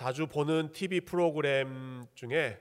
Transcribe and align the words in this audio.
자주 0.00 0.26
보는 0.26 0.72
TV 0.72 1.02
프로그램 1.02 2.06
중에 2.14 2.58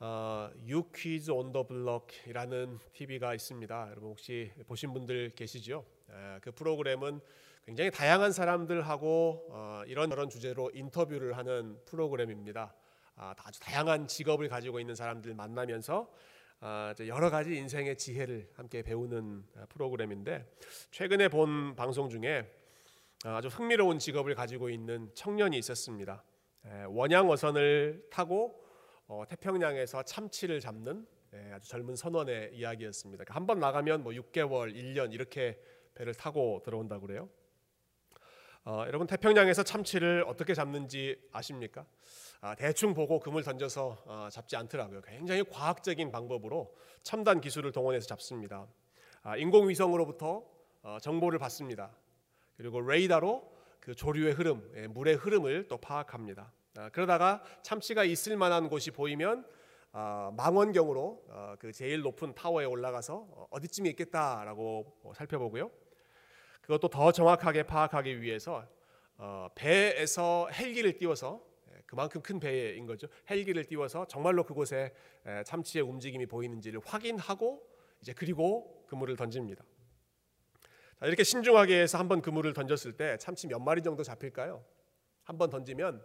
어, 0.00 0.50
Quiz 0.92 1.30
on 1.30 1.52
the 1.52 1.64
Block이라는 1.64 2.80
TV가 2.92 3.32
있습니다. 3.32 3.86
여러분 3.90 4.10
혹시 4.10 4.50
보신 4.66 4.92
분들 4.92 5.36
계시죠? 5.36 5.84
에, 6.10 6.40
그 6.40 6.50
프로그램은 6.50 7.20
굉장히 7.64 7.92
다양한 7.92 8.32
사람들하고 8.32 9.46
어, 9.50 9.82
이런 9.86 10.10
저런 10.10 10.28
주제로 10.28 10.68
인터뷰를 10.74 11.36
하는 11.36 11.78
프로그램입니다. 11.84 12.74
아, 13.14 13.34
아주 13.38 13.60
다양한 13.60 14.08
직업을 14.08 14.48
가지고 14.48 14.80
있는 14.80 14.96
사람들 14.96 15.34
만나면서 15.34 16.12
아, 16.58 16.92
여러 17.06 17.30
가지 17.30 17.54
인생의 17.54 17.96
지혜를 17.96 18.50
함께 18.54 18.82
배우는 18.82 19.44
아, 19.58 19.66
프로그램인데 19.66 20.44
최근에 20.90 21.28
본 21.28 21.76
방송 21.76 22.08
중에 22.08 22.52
아, 23.22 23.36
아주 23.36 23.46
흥미로운 23.46 24.00
직업을 24.00 24.34
가지고 24.34 24.70
있는 24.70 25.08
청년이 25.14 25.56
있었습니다. 25.56 26.24
원양 26.88 27.30
어선을 27.30 28.08
타고 28.10 28.62
어, 29.06 29.24
태평양에서 29.28 30.02
참치를 30.02 30.60
잡는 30.60 31.06
아주 31.52 31.68
젊은 31.68 31.96
선원의 31.96 32.54
이야기였습니다. 32.54 33.24
그러니까 33.24 33.34
한번 33.34 33.58
나가면 33.58 34.02
뭐 34.02 34.12
6개월, 34.12 34.74
1년 34.74 35.12
이렇게 35.12 35.60
배를 35.94 36.14
타고 36.14 36.62
들어온다고 36.64 37.06
그래요. 37.06 37.28
어, 38.64 38.84
여러분 38.86 39.06
태평양에서 39.06 39.62
참치를 39.62 40.24
어떻게 40.26 40.52
잡는지 40.52 41.18
아십니까? 41.32 41.86
아, 42.40 42.54
대충 42.54 42.92
보고 42.92 43.18
금을 43.18 43.42
던져서 43.42 44.02
어, 44.04 44.28
잡지 44.30 44.56
않더라고요. 44.56 45.00
굉장히 45.00 45.42
과학적인 45.42 46.12
방법으로 46.12 46.74
첨단 47.02 47.40
기술을 47.40 47.72
동원해서 47.72 48.06
잡습니다. 48.06 48.66
아, 49.22 49.36
인공위성으로부터 49.36 50.44
어, 50.82 50.98
정보를 51.00 51.38
받습니다. 51.38 51.96
그리고 52.56 52.80
레이더로 52.80 53.57
그 53.80 53.94
조류의 53.94 54.32
흐름, 54.32 54.70
예, 54.76 54.86
물의 54.86 55.16
흐름을 55.16 55.68
또 55.68 55.78
파악합니다. 55.78 56.52
아, 56.76 56.88
그러다가 56.90 57.42
참치가 57.62 58.04
있을 58.04 58.36
만한 58.36 58.68
곳이 58.68 58.90
보이면 58.90 59.44
망원경으로 59.92 61.56
그 61.58 61.72
제일 61.72 62.02
높은 62.02 62.34
타워에 62.34 62.66
올라가서 62.66 63.48
어디쯤에 63.50 63.88
있겠다라고 63.90 65.14
살펴보고요. 65.14 65.70
그것도 66.60 66.88
더 66.88 67.10
정확하게 67.10 67.64
파악하기 67.64 68.20
위해서 68.20 68.64
배에서 69.54 70.48
헬기를 70.52 70.98
띄워서 70.98 71.42
그만큼 71.86 72.20
큰 72.20 72.38
배인 72.38 72.86
거죠. 72.86 73.08
헬기를 73.28 73.64
띄워서 73.64 74.06
정말로 74.06 74.44
그곳에 74.44 74.92
참치의 75.46 75.82
움직임이 75.82 76.26
보이는지를 76.26 76.80
확인하고 76.84 77.66
이제 78.02 78.12
그리고 78.12 78.84
그물을 78.86 79.16
던집니다. 79.16 79.64
자, 81.00 81.06
이렇게 81.06 81.22
신중하게 81.22 81.80
해서 81.80 81.98
한번 81.98 82.20
그물을 82.20 82.52
던졌을 82.52 82.96
때 82.96 83.16
참치 83.18 83.46
몇 83.46 83.60
마리 83.60 83.82
정도 83.82 84.02
잡힐까요? 84.02 84.64
한번 85.22 85.50
던지면 85.50 86.04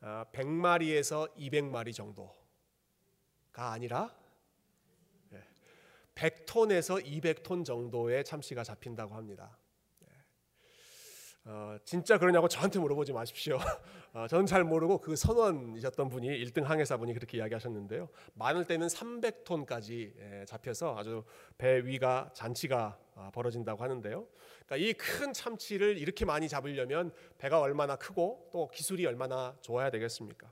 100마리에서 0.00 1.30
아, 1.30 1.34
200마리 1.36 1.94
정도가 1.94 2.32
아니라 3.54 4.14
100톤에서 6.14 7.04
200톤 7.04 7.64
정도의 7.64 8.24
참치가 8.24 8.62
잡힌다고 8.62 9.14
합니다. 9.14 9.56
어, 11.46 11.76
진짜 11.84 12.16
그러냐고 12.16 12.48
저한테 12.48 12.78
물어보지 12.78 13.12
마십시오. 13.12 13.58
어, 14.14 14.26
저는 14.26 14.46
잘 14.46 14.64
모르고 14.64 14.98
그 14.98 15.14
선원이셨던 15.14 16.08
분이 16.08 16.26
1등 16.28 16.62
항해사분이 16.62 17.12
그렇게 17.12 17.36
이야기하셨는데요. 17.36 18.08
많을 18.32 18.64
때는 18.64 18.86
300톤까지 18.86 20.12
예, 20.18 20.44
잡혀서 20.46 20.96
아주 20.96 21.22
배 21.58 21.84
위가 21.84 22.30
잔치가 22.32 22.98
아, 23.14 23.30
벌어진다고 23.30 23.82
하는데요. 23.82 24.26
그러니까 24.66 24.88
이 24.88 24.94
큰 24.94 25.34
참치를 25.34 25.98
이렇게 25.98 26.24
많이 26.24 26.48
잡으려면 26.48 27.12
배가 27.36 27.60
얼마나 27.60 27.96
크고 27.96 28.48
또 28.50 28.68
기술이 28.68 29.04
얼마나 29.04 29.54
좋아야 29.60 29.90
되겠습니까? 29.90 30.50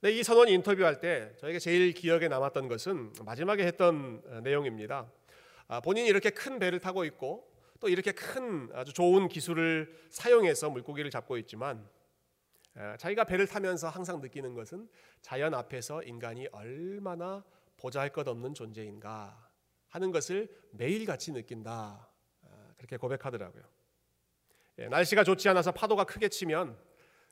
네, 0.00 0.10
이 0.10 0.22
선원이 0.24 0.52
인터뷰할 0.52 1.00
때 1.00 1.32
저에게 1.38 1.60
제일 1.60 1.92
기억에 1.92 2.26
남았던 2.26 2.66
것은 2.68 3.12
마지막에 3.24 3.64
했던 3.64 4.20
어, 4.26 4.40
내용입니다. 4.40 5.08
아, 5.68 5.80
본인이 5.80 6.08
이렇게 6.08 6.30
큰 6.30 6.58
배를 6.58 6.80
타고 6.80 7.04
있고 7.04 7.46
또 7.80 7.88
이렇게 7.88 8.12
큰 8.12 8.70
아주 8.74 8.92
좋은 8.92 9.28
기술을 9.28 9.94
사용해서 10.10 10.70
물고기를 10.70 11.10
잡고 11.10 11.36
있지만 11.38 11.88
자기가 12.98 13.24
배를 13.24 13.46
타면서 13.46 13.88
항상 13.88 14.20
느끼는 14.20 14.54
것은 14.54 14.88
자연 15.20 15.54
앞에서 15.54 16.02
인간이 16.02 16.46
얼마나 16.52 17.44
보잘 17.76 18.10
것 18.10 18.26
없는 18.26 18.54
존재인가 18.54 19.50
하는 19.88 20.10
것을 20.10 20.48
매일같이 20.72 21.32
느낀다 21.32 22.08
그렇게 22.76 22.96
고백하더라고요. 22.96 23.62
예, 24.78 24.88
날씨가 24.88 25.24
좋지 25.24 25.48
않아서 25.48 25.72
파도가 25.72 26.04
크게 26.04 26.28
치면 26.28 26.78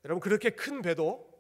여러분 0.05 0.21
그렇게 0.21 0.51
큰 0.51 0.83
배도 0.83 1.33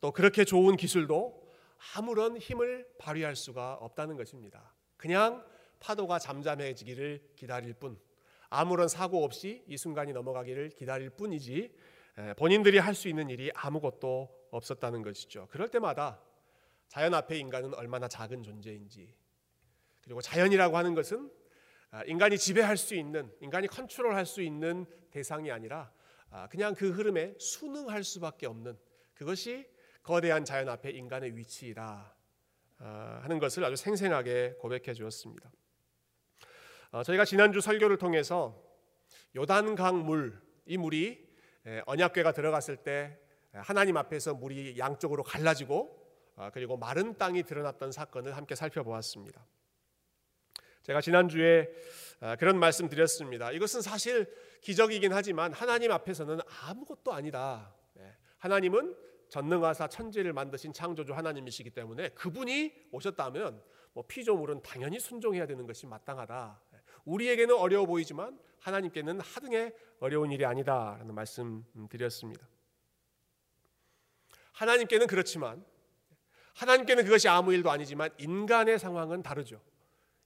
또 0.00 0.12
그렇게 0.12 0.44
좋은 0.44 0.76
기술도 0.76 1.48
아무런 1.96 2.36
힘을 2.36 2.88
발휘할 2.98 3.36
수가 3.36 3.74
없다는 3.74 4.16
것입니다. 4.16 4.74
그냥 4.96 5.44
파도가 5.78 6.18
잠잠해지기를 6.18 7.34
기다릴 7.36 7.74
뿐 7.74 8.00
아무런 8.54 8.88
사고 8.88 9.24
없이 9.24 9.64
이 9.66 9.76
순간이 9.76 10.12
넘어가기를 10.12 10.70
기다릴 10.70 11.10
뿐이지 11.10 11.74
본인들이 12.36 12.78
할 12.78 12.94
수 12.94 13.08
있는 13.08 13.28
일이 13.28 13.50
아무것도 13.54 14.28
없었다는 14.50 15.02
것이죠. 15.02 15.48
그럴 15.50 15.68
때마다 15.68 16.20
자연 16.88 17.12
앞에 17.14 17.36
인간은 17.36 17.74
얼마나 17.74 18.06
작은 18.06 18.42
존재인지 18.42 19.12
그리고 20.02 20.20
자연이라고 20.20 20.76
하는 20.76 20.94
것은 20.94 21.30
아, 21.90 22.02
인간이 22.04 22.38
지배할 22.38 22.76
수 22.76 22.94
있는 22.94 23.32
인간이 23.40 23.66
컨트롤할 23.68 24.26
수 24.26 24.42
있는 24.42 24.86
대상이 25.10 25.50
아니라 25.50 25.92
아, 26.30 26.48
그냥 26.48 26.74
그 26.74 26.90
흐름에 26.90 27.34
순응할 27.38 28.04
수밖에 28.04 28.46
없는 28.46 28.76
그것이 29.14 29.66
거대한 30.02 30.44
자연 30.44 30.68
앞에 30.68 30.90
인간의 30.90 31.36
위치이다 31.36 32.16
아, 32.78 33.20
하는 33.22 33.38
것을 33.38 33.64
아주 33.64 33.76
생생하게 33.76 34.56
고백해 34.58 34.92
주었습니다. 34.92 35.50
어, 36.94 37.02
저희가 37.02 37.24
지난주 37.24 37.60
설교를 37.60 37.98
통해서 37.98 38.62
요단강 39.34 40.06
물, 40.06 40.40
이 40.64 40.76
물이 40.76 41.28
언약궤가 41.86 42.30
들어갔을 42.30 42.76
때 42.76 43.18
하나님 43.50 43.96
앞에서 43.96 44.34
물이 44.34 44.78
양쪽으로 44.78 45.24
갈라지고 45.24 45.90
어, 46.36 46.50
그리고 46.54 46.76
마른 46.76 47.18
땅이 47.18 47.42
드러났던 47.42 47.90
사건을 47.90 48.36
함께 48.36 48.54
살펴보았습니다. 48.54 49.44
제가 50.84 51.00
지난주에 51.00 51.68
어, 52.20 52.36
그런 52.38 52.60
말씀 52.60 52.88
드렸습니다. 52.88 53.50
이것은 53.50 53.82
사실 53.82 54.32
기적이긴 54.60 55.12
하지만 55.12 55.52
하나님 55.52 55.90
앞에서는 55.90 56.38
아무것도 56.62 57.12
아니다. 57.12 57.74
하나님은 58.38 58.96
전능하사 59.30 59.88
천지를 59.88 60.32
만드신 60.32 60.72
창조주 60.72 61.12
하나님이시기 61.12 61.70
때문에 61.70 62.10
그분이 62.10 62.88
오셨다면 62.92 63.60
뭐 63.94 64.04
피조물은 64.06 64.62
당연히 64.62 65.00
순종해야 65.00 65.46
되는 65.46 65.66
것이 65.66 65.86
마땅하다. 65.86 66.60
우리에게는 67.04 67.56
어려워 67.56 67.86
보이지만 67.86 68.38
하나님께는 68.60 69.20
하등의 69.20 69.74
어려운 70.00 70.30
일이 70.32 70.44
아니다라는 70.44 71.14
말씀 71.14 71.64
드렸습니다. 71.90 72.48
하나님께는 74.52 75.06
그렇지만 75.06 75.64
하나님께는 76.54 77.04
그것이 77.04 77.28
아무 77.28 77.52
일도 77.52 77.70
아니지만 77.70 78.10
인간의 78.18 78.78
상황은 78.78 79.22
다르죠. 79.22 79.60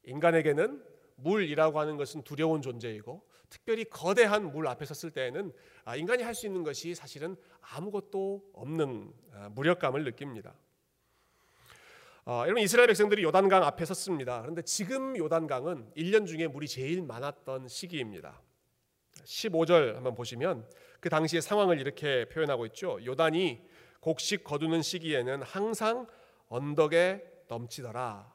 인간에게는 0.05 0.85
물이라고 1.17 1.81
하는 1.81 1.97
것은 1.97 2.23
두려운 2.23 2.63
존재이고 2.63 3.27
특별히 3.51 3.85
거대한 3.85 4.53
물 4.53 4.69
앞에 4.69 4.85
섰을 4.85 5.11
때에는 5.13 5.53
아, 5.85 5.97
인간이 5.97 6.23
할 6.23 6.35
수 6.35 6.47
있는 6.47 6.63
것이 6.63 6.95
사실은 6.95 7.35
아무것도 7.61 8.51
없는 8.53 9.13
아, 9.33 9.49
무력감을 9.49 10.05
느낍니다. 10.05 10.55
어, 12.31 12.43
여러분 12.43 12.59
이스라엘 12.59 12.89
백성들이 12.89 13.23
요단강 13.23 13.65
앞에 13.65 13.87
섰습니다. 13.87 14.43
그런데 14.43 14.61
지금 14.61 15.17
요단강은 15.17 15.93
1년 15.97 16.27
중에 16.27 16.47
물이 16.47 16.69
제일 16.69 17.01
많았던 17.01 17.69
시기입니다. 17.69 18.43
15절 19.25 19.95
한번 19.95 20.15
보시면 20.15 20.69
그 21.01 21.09
당시의 21.09 21.41
상황을 21.41 21.81
이렇게 21.81 22.29
표현하고 22.29 22.67
있죠. 22.67 22.99
요단이 23.03 23.63
곡식 24.01 24.45
거두는 24.45 24.83
시기에는 24.83 25.41
항상 25.43 26.07
언덕에 26.49 27.25
넘치더라. 27.49 28.31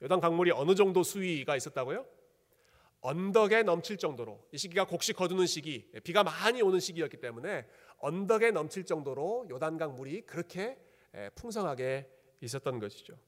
요단 0.00 0.20
강물이 0.20 0.50
어느 0.52 0.74
정도 0.74 1.02
수위가 1.02 1.54
있었다고요? 1.54 2.06
언덕에 3.02 3.62
넘칠 3.62 3.98
정도로 3.98 4.42
이 4.52 4.56
시기가 4.56 4.86
곡식 4.86 5.16
거두는 5.16 5.44
시기, 5.44 5.86
비가 6.02 6.24
많이 6.24 6.62
오는 6.62 6.80
시기였기 6.80 7.18
때문에 7.18 7.66
언덕에 7.98 8.52
넘칠 8.52 8.86
정도로 8.86 9.48
요단강 9.50 9.96
물이 9.96 10.22
그렇게 10.22 10.78
풍성하게 11.34 12.08
있었던 12.40 12.78
것이죠. 12.78 13.12
어, 13.14 13.24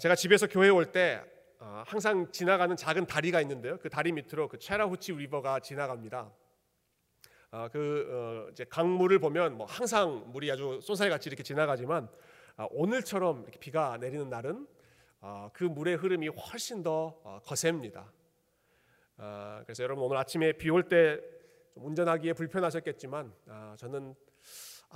제가 0.00 0.14
집에서 0.14 0.46
교회 0.46 0.70
올때 0.70 1.22
어, 1.58 1.82
항상 1.86 2.32
지나가는 2.32 2.74
작은 2.74 3.06
다리가 3.06 3.42
있는데요. 3.42 3.78
그 3.78 3.90
다리 3.90 4.10
밑으로 4.10 4.48
그 4.48 4.58
체라후치 4.58 5.12
리버가 5.12 5.60
지나갑니다. 5.60 6.32
어, 7.50 7.68
그 7.70 8.48
이제 8.52 8.64
강물을 8.64 9.18
보면 9.18 9.58
뭐 9.58 9.66
항상 9.66 10.24
물이 10.32 10.50
아주 10.50 10.80
쏜살같이 10.82 11.28
이렇게 11.28 11.42
지나가지만 11.42 12.08
오늘처럼 12.70 13.42
이렇게 13.42 13.58
비가 13.58 13.98
내리는 13.98 14.30
날은 14.30 14.66
그 15.52 15.64
물의 15.64 15.96
흐름이 15.96 16.28
훨씬 16.28 16.82
더 16.82 17.42
거셉니다. 17.44 18.10
그래서 19.64 19.82
여러분 19.82 20.04
오늘 20.04 20.16
아침에 20.16 20.52
비 20.52 20.70
올때좀 20.70 21.20
운전하기에 21.76 22.32
불편하셨겠지만 22.32 23.32
아, 23.48 23.74
저는 23.78 24.14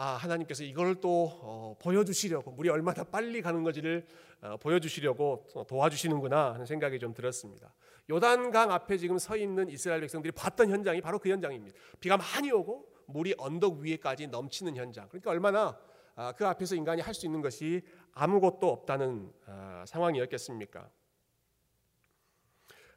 아 0.02 0.14
하나님께서 0.14 0.64
이걸 0.64 0.94
또 0.98 1.30
어, 1.42 1.76
보여주시려고 1.78 2.52
물이 2.52 2.70
얼마나 2.70 3.04
빨리 3.04 3.42
가는 3.42 3.62
건지를 3.62 4.06
어, 4.40 4.56
보여주시려고 4.56 5.46
도와주시는구나 5.68 6.54
하는 6.54 6.64
생각이 6.64 6.98
좀 6.98 7.12
들었습니다. 7.12 7.74
요단강 8.08 8.72
앞에 8.72 8.96
지금 8.96 9.18
서 9.18 9.36
있는 9.36 9.68
이스라엘 9.68 10.00
백성들이 10.00 10.32
봤던 10.32 10.70
현장이 10.70 11.02
바로 11.02 11.18
그 11.18 11.28
현장입니다. 11.28 11.78
비가 12.00 12.16
많이 12.16 12.50
오고 12.50 12.90
물이 13.08 13.34
언덕 13.36 13.80
위에까지 13.80 14.28
넘치는 14.28 14.74
현장. 14.74 15.06
그러니까 15.08 15.32
얼마나 15.32 15.78
아, 16.16 16.32
그 16.32 16.46
앞에서 16.46 16.76
인간이 16.76 17.02
할 17.02 17.12
수 17.12 17.26
있는 17.26 17.42
것이 17.42 17.82
아무것도 18.14 18.72
없다는 18.72 19.30
아, 19.44 19.84
상황이었겠습니까? 19.86 20.88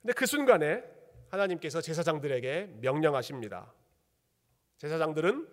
근데 0.02 0.14
그 0.14 0.26
순간에 0.26 0.82
하나님께서 1.28 1.82
제사장들에게 1.82 2.78
명령하십니다. 2.80 3.74
제사장들은 4.78 5.53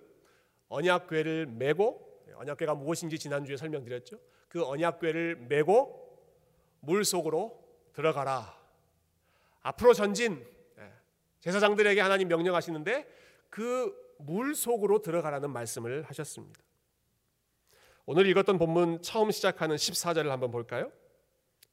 언약궤를 0.71 1.47
메고 1.47 2.25
언약궤가 2.35 2.75
무엇인지 2.75 3.19
지난주에 3.19 3.57
설명드렸죠. 3.59 4.19
그 4.49 4.65
언약궤를 4.67 5.37
메고 5.49 6.19
물 6.81 7.05
속으로 7.05 7.63
들어가라. 7.93 8.59
앞으로 9.61 9.93
전진. 9.93 10.43
예, 10.79 10.93
제사장들에게 11.41 12.01
하나님 12.01 12.29
명령하시는데 12.29 13.07
그 13.51 14.11
물 14.25 14.55
속으로 14.55 15.01
들어가라는 15.03 15.51
말씀을 15.51 16.03
하셨습니다. 16.05 16.61
오늘 18.07 18.27
읽었던 18.27 18.59
본문 18.59 19.03
처음 19.03 19.31
시작하는 19.31 19.77
14절을 19.77 20.29
한번 20.29 20.51
볼까요? 20.51 20.91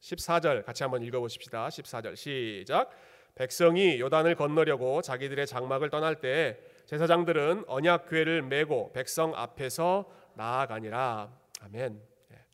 14절 0.00 0.64
같이 0.64 0.82
한번 0.82 1.02
읽어 1.02 1.20
보십시다. 1.20 1.68
14절 1.68 2.16
시작. 2.16 2.90
백성이 3.34 4.00
요단을 4.00 4.34
건너려고 4.36 5.02
자기들의 5.02 5.46
장막을 5.46 5.90
떠날 5.90 6.20
때 6.20 6.58
제사장들은 6.88 7.64
언약 7.66 8.08
궤를 8.08 8.40
메고 8.40 8.90
백성 8.94 9.34
앞에서 9.34 10.10
나아가니라. 10.36 11.30
아멘. 11.60 12.02
예. 12.32 12.44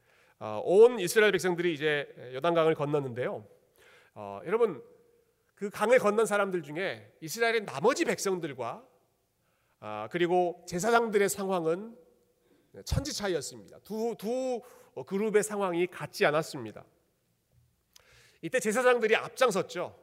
어, 0.40 0.60
온 0.64 0.98
이스라엘 0.98 1.31
백성들이 1.31 1.72
이제 1.72 2.12
요단강을 2.34 2.75
건넜는데요. 2.75 3.46
어, 4.14 4.40
여러분 4.44 4.82
그 5.54 5.70
강을 5.70 6.00
건넌 6.00 6.26
사람들 6.26 6.62
중에 6.64 7.12
이스라엘의 7.20 7.64
나머지 7.64 8.04
백성들과 8.04 8.84
아, 9.78 10.08
그리고 10.10 10.64
제사장들의 10.66 11.28
상황은 11.28 11.96
천지 12.84 13.16
차이였습니다. 13.16 13.78
두, 13.84 14.16
두 14.19 14.60
그룹의 15.06 15.44
상황이 15.44 15.87
같지 15.87 16.26
않았습니다. 16.26 16.84
이때 18.42 18.58
제사장들이 18.58 19.14
앞장섰죠. 19.14 19.96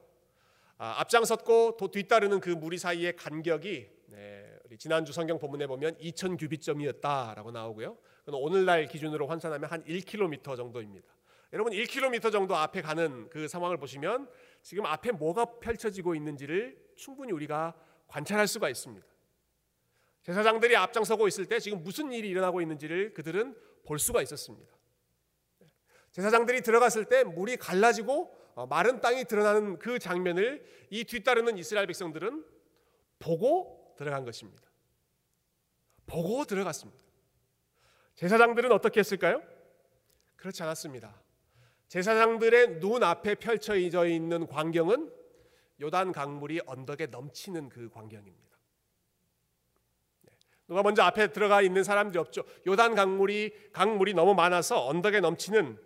아, 0.77 1.01
앞장섰고 1.01 1.75
또 1.77 1.91
뒤따르는 1.91 2.39
그 2.39 2.49
무리 2.49 2.77
사이의 2.77 3.17
간격이 3.17 4.00
네, 4.11 4.59
지난주 4.77 5.13
성경 5.13 5.39
본문에 5.39 5.67
보면 5.67 5.95
2,000 5.97 6.35
규빗점이었다라고 6.35 7.51
나오고요. 7.51 7.97
오늘날 8.27 8.85
기준으로 8.85 9.25
환산하면 9.25 9.69
한 9.69 9.85
1km 9.85 10.57
정도입니다. 10.57 11.07
여러분 11.53 11.71
1km 11.71 12.29
정도 12.29 12.57
앞에 12.57 12.81
가는 12.81 13.29
그 13.29 13.47
상황을 13.47 13.77
보시면 13.77 14.29
지금 14.61 14.85
앞에 14.85 15.13
뭐가 15.13 15.59
펼쳐지고 15.61 16.13
있는지를 16.15 16.77
충분히 16.97 17.31
우리가 17.31 17.73
관찰할 18.07 18.47
수가 18.47 18.67
있습니다. 18.67 19.07
제사장들이 20.23 20.75
앞장서고 20.75 21.29
있을 21.29 21.45
때 21.45 21.59
지금 21.59 21.81
무슨 21.81 22.11
일이 22.11 22.27
일어나고 22.27 22.59
있는지를 22.59 23.13
그들은 23.13 23.55
볼 23.85 23.97
수가 23.97 24.21
있었습니다. 24.21 24.73
제사장들이 26.11 26.61
들어갔을 26.63 27.05
때 27.05 27.23
물이 27.23 27.55
갈라지고 27.55 28.35
어, 28.55 28.67
마른 28.67 28.99
땅이 28.99 29.23
드러나는 29.23 29.79
그 29.79 29.99
장면을 29.99 30.65
이 30.89 31.05
뒤따르는 31.05 31.57
이스라엘 31.57 31.87
백성들은 31.87 32.43
보고 33.19 33.80
들어간 34.01 34.25
것입니다. 34.25 34.63
보고 36.07 36.43
들어갔습니다. 36.45 37.03
제사장들은 38.15 38.71
어떻게 38.71 38.99
했을까요? 38.99 39.41
그렇지 40.37 40.63
않았습니다. 40.63 41.21
제사장들의 41.87 42.79
눈 42.79 43.03
앞에 43.03 43.35
펼쳐져 43.35 44.07
있는 44.07 44.47
광경은 44.47 45.13
요단 45.81 46.11
강물이 46.11 46.61
언덕에 46.65 47.07
넘치는 47.07 47.69
그 47.69 47.89
광경입니다. 47.89 48.57
네. 50.21 50.31
누가 50.67 50.81
먼저 50.81 51.03
앞에 51.03 51.31
들어가 51.31 51.61
있는 51.61 51.83
사람들이 51.83 52.17
없죠. 52.19 52.43
요단 52.65 52.95
강물이 52.95 53.71
강물이 53.71 54.13
너무 54.15 54.33
많아서 54.33 54.87
언덕에 54.87 55.19
넘치는 55.19 55.77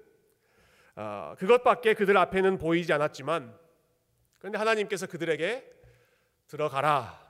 어, 0.95 1.35
그것밖에 1.37 1.93
그들 1.93 2.15
앞에는 2.15 2.57
보이지 2.57 2.93
않았지만 2.93 3.57
그런데 4.37 4.57
하나님께서 4.57 5.07
그들에게 5.07 5.69
들어가라 6.47 7.24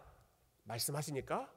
말씀하시니까 0.65 1.51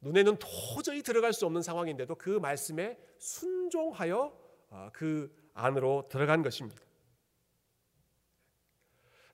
눈에는 0.00 0.36
도저히 0.38 1.02
들어갈 1.02 1.32
수 1.32 1.46
없는 1.46 1.62
상황인데도 1.62 2.14
그 2.16 2.30
말씀에 2.30 2.98
순종하여 3.18 4.36
아, 4.70 4.90
그 4.92 5.34
안으로 5.54 6.08
들어간 6.10 6.42
것입니다. 6.42 6.82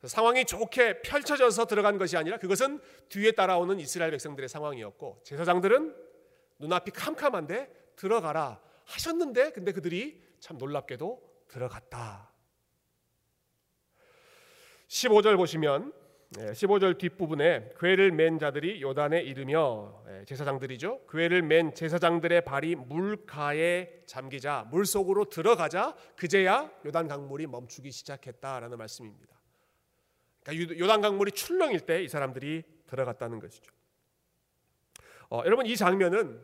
상황이 0.04 0.44
좋게 0.44 1.02
펼쳐져서 1.02 1.66
들어간 1.66 1.98
것이 1.98 2.16
아니라 2.16 2.38
그것은 2.38 2.80
뒤에 3.08 3.32
따라오는 3.32 3.80
이스라엘 3.80 4.10
백성들의 4.12 4.48
상황이었고 4.48 5.22
제사장들은 5.24 5.96
눈앞이 6.60 6.92
캄캄한데 6.92 7.94
들어가라 7.96 8.60
하셨는데 8.84 9.52
근데 9.52 9.72
그들이 9.72 10.22
참 10.38 10.56
놀랍게도 10.58 11.46
들어갔다. 11.48 12.32
15절 14.86 15.36
보시면 15.36 15.92
15절 16.34 16.98
뒷부분에 16.98 17.70
괴를 17.80 18.12
맨 18.12 18.38
자들이 18.38 18.82
요단에 18.82 19.22
이르며 19.22 20.04
제사장들이죠. 20.26 21.06
괴를 21.10 21.40
맨 21.42 21.74
제사장들의 21.74 22.44
발이 22.44 22.74
물가에 22.74 24.02
잠기자 24.04 24.66
물 24.70 24.84
속으로 24.84 25.24
들어가자 25.24 25.96
그제야 26.16 26.70
요단 26.84 27.08
강물이 27.08 27.46
멈추기 27.46 27.90
시작했다라는 27.90 28.76
말씀입니다. 28.76 29.38
그러니까 30.44 30.78
요단 30.78 31.00
강물이 31.00 31.32
출렁일 31.32 31.80
때 31.80 32.02
이 32.04 32.08
사람들이 32.08 32.62
들어갔다는 32.86 33.38
것이죠. 33.38 33.72
어, 35.30 35.42
여러분 35.46 35.64
이 35.66 35.76
장면은 35.76 36.40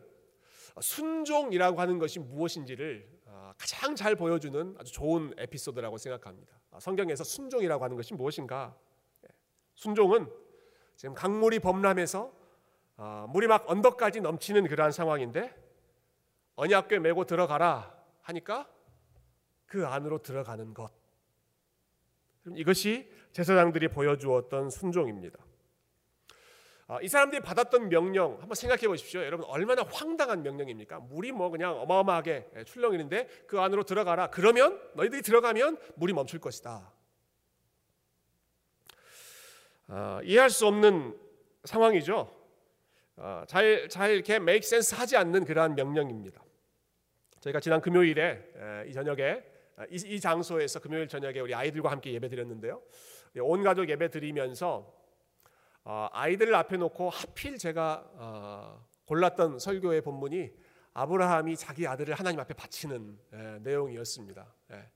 순종이라고 0.81 1.79
하는 1.79 1.99
것이 1.99 2.19
무엇인지를 2.19 3.07
어, 3.25 3.53
가장 3.57 3.95
잘 3.95 4.15
보여주는 4.15 4.75
아주 4.79 4.91
좋은 4.91 5.33
에피소드라고 5.37 5.97
생각합니다. 5.97 6.59
어, 6.71 6.79
성경에서 6.79 7.23
순종이라고 7.23 7.83
하는 7.83 7.95
것이 7.95 8.15
무엇인가? 8.15 8.75
순종은 9.75 10.29
지금 10.95 11.13
강물이 11.13 11.59
범람해서 11.59 12.33
어, 12.97 13.27
물이 13.29 13.47
막 13.47 13.69
언덕까지 13.69 14.21
넘치는 14.21 14.67
그러한 14.67 14.91
상황인데 14.91 15.53
언약궤 16.55 16.99
메고 16.99 17.25
들어가라 17.25 17.93
하니까 18.21 18.69
그 19.65 19.85
안으로 19.85 20.21
들어가는 20.21 20.73
것. 20.73 20.91
이것이 22.55 23.11
제사장들이 23.33 23.89
보여주었던 23.89 24.69
순종입니다. 24.69 25.39
어, 26.87 26.99
이 27.01 27.07
사람들이 27.07 27.41
받았던 27.41 27.89
명령 27.89 28.33
한번 28.39 28.53
생각해 28.53 28.87
보십시오. 28.87 29.21
여러분 29.21 29.45
얼마나 29.49 29.83
황당한 29.91 30.43
명령입니까? 30.43 30.99
물이 30.99 31.31
뭐 31.31 31.49
그냥 31.49 31.79
어마어마하게 31.81 32.51
출렁이는데 32.65 33.27
그 33.47 33.59
안으로 33.59 33.83
들어가라. 33.83 34.29
그러면 34.29 34.79
너희들이 34.93 35.23
들어가면 35.23 35.77
물이 35.95 36.13
멈출 36.13 36.39
것이다. 36.39 36.94
어, 39.87 40.19
이해할 40.23 40.49
수 40.49 40.65
없는 40.67 41.17
상황이죠. 41.63 42.29
어, 43.17 43.43
잘, 43.47 43.87
잘 43.89 44.11
이렇게 44.11 44.35
make 44.35 44.65
sense 44.65 44.97
하지 44.97 45.15
않는 45.17 45.45
그러한 45.45 45.75
명령입니다. 45.75 46.43
저희가 47.39 47.59
지난 47.59 47.79
금요일에 47.81 48.53
에, 48.55 48.89
이 48.89 48.93
저녁에 48.93 49.43
이, 49.89 49.95
이, 49.95 50.19
장소에서 50.19 50.79
금요일 50.79 51.07
저녁에 51.07 51.39
우리 51.39 51.53
아이들과 51.53 51.91
함께 51.91 52.13
예배 52.13 52.29
드렸는데요. 52.29 52.81
온 53.41 53.61
가족 53.63 53.89
예배 53.89 54.09
드리면서 54.09 54.93
어, 55.83 56.07
아이들을 56.11 56.55
앞에 56.55 56.77
놓고 56.77 57.09
하필 57.09 57.57
제가 57.57 58.09
어, 58.15 58.85
골랐던 59.05 59.59
설교의 59.59 60.01
본문이 60.01 60.51
아브라함이 60.93 61.57
자기 61.57 61.85
아들을 61.87 62.15
하나님 62.15 62.39
앞에 62.39 62.53
바치는 62.55 63.19
에, 63.33 63.59
내용이었습니다. 63.59 64.53
에. 64.71 64.94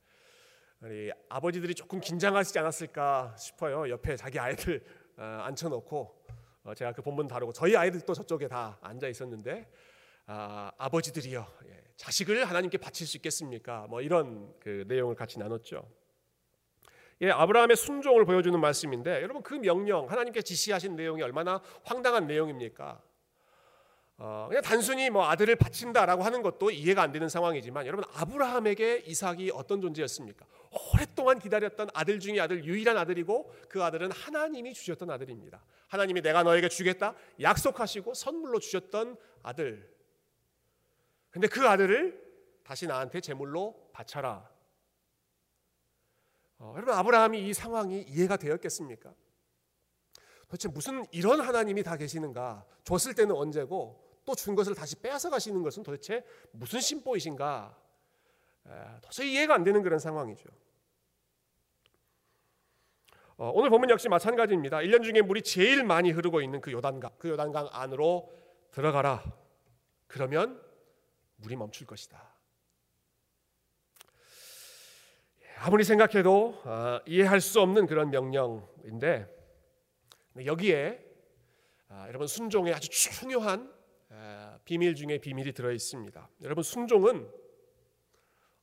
우리 0.82 1.12
아버지들이 1.28 1.76
조금 1.76 2.00
긴장하시지 2.00 2.58
않았을까 2.58 3.36
싶어요. 3.38 3.90
옆에 3.90 4.16
자기 4.16 4.40
아이들 4.40 4.82
어, 5.18 5.24
앉혀놓고 5.24 6.26
어, 6.64 6.74
제가 6.74 6.94
그 6.94 7.02
본문 7.02 7.28
다루고 7.28 7.52
저희 7.52 7.76
아이들도 7.76 8.14
저쪽에 8.14 8.48
다 8.48 8.78
앉아 8.82 9.10
있었는데 9.10 9.70
아, 10.26 10.72
아버지들이요 10.78 11.46
예, 11.68 11.84
자식을 11.98 12.46
하나님께 12.46 12.78
바칠 12.78 13.06
수 13.08 13.18
있겠습니까? 13.18 13.88
뭐 13.90 14.00
이런 14.02 14.54
그 14.62 14.86
내용을 14.88 15.16
같이 15.16 15.38
나눴죠. 15.38 15.86
예, 17.24 17.30
아브라함의 17.30 17.76
순종을 17.76 18.24
보여주는 18.24 18.58
말씀인데 18.58 19.22
여러분 19.22 19.44
그 19.44 19.56
명령 19.56 20.10
하나님께 20.10 20.42
지시하신 20.42 20.96
내용이 20.96 21.22
얼마나 21.22 21.62
황당한 21.84 22.26
내용입니까? 22.26 23.02
어, 24.18 24.46
그냥 24.48 24.64
단순히 24.64 25.10
뭐 25.10 25.28
아들을 25.28 25.58
바친다라고 25.58 26.24
하는 26.24 26.42
것도 26.42 26.72
이해가 26.72 27.02
안 27.02 27.12
되는 27.12 27.28
상황이지만 27.28 27.86
여러분 27.86 28.06
아브라함에게 28.14 29.04
이삭이 29.08 29.52
어떤 29.54 29.82
존재였습니까? 29.82 30.46
오랫동안 30.72 31.40
기다렸던 31.40 31.90
아들 31.94 32.20
중에 32.20 32.40
아들 32.40 32.64
유일한 32.64 32.98
아들이고 32.98 33.52
그 33.68 33.84
아들은 33.84 34.12
하나님이 34.12 34.74
주셨던 34.74 35.10
아들입니다. 35.10 35.64
하나님이 35.88 36.22
내가 36.22 36.44
너에게 36.44 36.70
주겠다 36.70 37.16
약속하시고 37.42 38.14
선물로 38.14 38.60
주셨던 38.60 39.18
아들. 39.42 39.92
근데 41.32 41.48
그 41.48 41.68
아들을 41.68 42.30
다시 42.64 42.88
나한테 42.88 43.22
제물로 43.22 43.90
바쳐라. 43.94 44.50
어, 46.60 46.74
여러분 46.76 46.94
아브라함이 46.94 47.48
이 47.48 47.54
상황이 47.54 48.02
이해가 48.02 48.38
되었겠습니까? 48.38 49.14
도대체 50.48 50.68
무슨 50.68 51.06
이런 51.12 51.42
하나님이 51.42 51.84
다 51.84 51.96
계시는가? 51.96 52.66
줬을 52.84 53.14
때는 53.14 53.36
언제고 53.36 54.10
또 54.26 54.36
준 54.36 54.54
것을 54.54 54.76
다시 54.76 54.96
빼앗아 54.96 55.32
가시는 55.32 55.64
것은 55.64 55.82
도대체 55.82 56.24
무슨 56.52 56.80
심보이신가? 56.80 57.76
도저히 59.02 59.34
이해가 59.34 59.56
안 59.56 59.64
되는 59.64 59.82
그런 59.82 60.00
상황이죠. 60.00 60.50
어, 63.40 63.52
오늘 63.54 63.70
보면 63.70 63.90
역시 63.90 64.10
마찬가지입니다. 64.10 64.80
1년 64.80 65.02
중에 65.02 65.22
물이 65.22 65.44
제일 65.44 65.86
많이 65.86 66.12
흐르고 66.12 66.42
있는 66.42 66.60
그 66.60 66.74
요단강, 66.74 67.12
그 67.18 67.30
요단강 67.30 67.70
안으로 67.72 68.30
들어가라. 68.72 69.24
그러면 70.08 70.62
물이 71.38 71.56
멈출 71.56 71.88
것이다. 71.88 72.22
예, 75.42 75.48
아무리 75.60 75.86
생각해도 75.86 76.62
아, 76.66 77.00
이해할 77.06 77.40
수 77.40 77.62
없는 77.62 77.86
그런 77.88 78.10
명령인데 78.10 79.34
여기에 80.46 81.06
아, 81.88 82.08
여러분 82.10 82.28
순종의 82.28 82.74
아주 82.74 82.90
중요한 82.90 83.74
아, 84.10 84.60
비밀 84.66 84.96
중에 84.96 85.18
비밀이 85.18 85.54
들어 85.54 85.72
있습니다. 85.72 86.30
여러분 86.42 86.62
순종은 86.62 87.32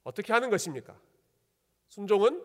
어떻게 0.07 0.33
하는 0.33 0.51
것입니까? 0.51 0.97
순종은 1.89 2.41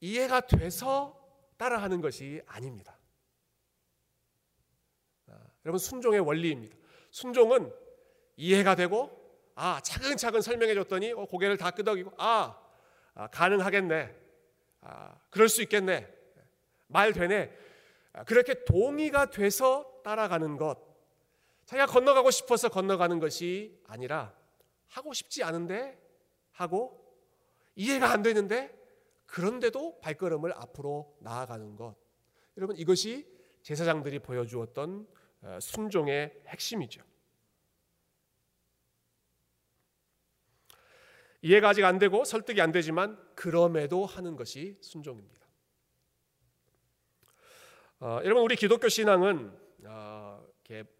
이해가 0.00 0.40
돼서 0.46 1.22
따라하는 1.58 2.00
것이 2.00 2.40
아닙니다. 2.46 2.98
여러분 5.66 5.78
순종의 5.78 6.20
원리입니다. 6.20 6.74
순종은 7.10 7.70
이해가 8.36 8.74
되고 8.74 9.10
아 9.54 9.82
차근차근 9.82 10.40
설명해 10.40 10.74
줬더니 10.74 11.12
어, 11.12 11.26
고개를 11.26 11.58
다 11.58 11.70
끄덕이고 11.70 12.12
아, 12.16 12.58
아 13.14 13.26
가능하겠네 13.28 14.16
아, 14.80 15.18
그럴 15.28 15.50
수 15.50 15.60
있겠네 15.62 16.10
말 16.86 17.12
되네 17.12 17.54
아, 18.14 18.24
그렇게 18.24 18.64
동의가 18.64 19.30
돼서 19.30 20.00
따라가는 20.02 20.56
것 20.56 20.78
자기가 21.66 21.86
건너가고 21.86 22.30
싶어서 22.30 22.70
건너가는 22.70 23.20
것이 23.20 23.78
아니라 23.86 24.34
하고 24.88 25.12
싶지 25.12 25.44
않은데 25.44 26.03
하고 26.54 27.00
이해가 27.76 28.10
안 28.10 28.22
되는데 28.22 28.72
그런데도 29.26 30.00
발걸음을 30.00 30.52
앞으로 30.54 31.16
나아가는 31.20 31.76
것 31.76 31.96
여러분 32.56 32.76
이것이 32.76 33.26
제사장들이 33.62 34.20
보여주었던 34.20 35.06
어, 35.42 35.58
순종의 35.60 36.42
핵심이죠. 36.46 37.02
이해가 41.42 41.70
아직 41.70 41.84
안 41.84 41.98
되고 41.98 42.24
설득이 42.24 42.60
안 42.62 42.72
되지만 42.72 43.18
그럼에도 43.34 44.06
하는 44.06 44.36
것이 44.36 44.78
순종입니다. 44.80 45.46
어, 48.00 48.20
여러분 48.24 48.42
우리 48.42 48.56
기독교 48.56 48.88
신앙은 48.88 49.52
어, 49.84 50.46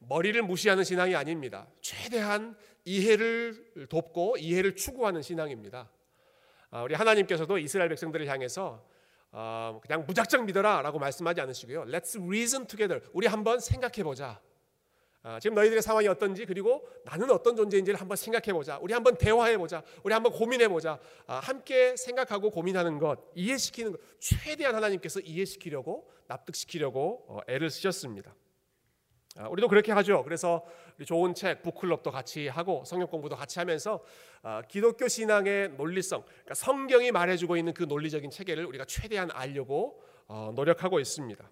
머리를 0.00 0.42
무시하는 0.42 0.84
신앙이 0.84 1.14
아닙니다. 1.14 1.66
최대한 1.80 2.56
이해를 2.84 3.88
돕고 3.88 4.36
이해를 4.38 4.76
추구하는 4.76 5.22
신앙입니다. 5.22 5.90
어, 6.70 6.82
우리 6.82 6.94
하나님께서도 6.94 7.58
이스라엘 7.58 7.88
백성들을 7.88 8.26
향해서 8.26 8.84
어, 9.32 9.80
그냥 9.82 10.04
무작정 10.06 10.46
믿어라라고 10.46 10.98
말씀하지 10.98 11.40
않으시고요. 11.40 11.84
Let's 11.86 12.20
reason 12.24 12.66
together. 12.66 13.02
우리 13.12 13.26
한번 13.26 13.60
생각해 13.60 14.04
보자. 14.04 14.40
아, 15.26 15.40
지금 15.40 15.54
너희들의 15.54 15.82
상황이 15.82 16.06
어떤지 16.06 16.44
그리고 16.44 16.86
나는 17.04 17.30
어떤 17.30 17.56
존재인지를 17.56 17.98
한번 17.98 18.16
생각해 18.16 18.52
보자. 18.52 18.78
우리 18.82 18.92
한번 18.92 19.16
대화해 19.16 19.56
보자. 19.56 19.82
우리 20.02 20.12
한번 20.12 20.32
고민해 20.32 20.68
보자. 20.68 21.00
아, 21.26 21.36
함께 21.36 21.96
생각하고 21.96 22.50
고민하는 22.50 22.98
것, 22.98 23.18
이해시키는 23.34 23.92
것, 23.92 24.00
최대한 24.20 24.74
하나님께서 24.74 25.20
이해시키려고 25.20 26.10
납득시키려고 26.26 27.24
어, 27.28 27.40
애를 27.48 27.70
쓰셨습니다. 27.70 28.34
아, 29.36 29.48
우리도 29.48 29.68
그렇게 29.68 29.90
하죠. 29.92 30.22
그래서 30.22 30.64
좋은 31.04 31.34
책, 31.34 31.62
북클럽도 31.62 32.10
같이 32.12 32.46
하고 32.46 32.84
성경 32.86 33.08
공부도 33.08 33.34
같이 33.34 33.58
하면서 33.58 34.04
기독교 34.68 35.08
신앙의 35.08 35.70
논리성, 35.70 36.22
그러니까 36.22 36.54
성경이 36.54 37.10
말해주고 37.10 37.56
있는 37.56 37.74
그 37.74 37.82
논리적인 37.82 38.30
체계를 38.30 38.64
우리가 38.66 38.84
최대한 38.84 39.30
알려고 39.32 40.00
어, 40.26 40.52
노력하고 40.54 41.00
있습니다. 41.00 41.50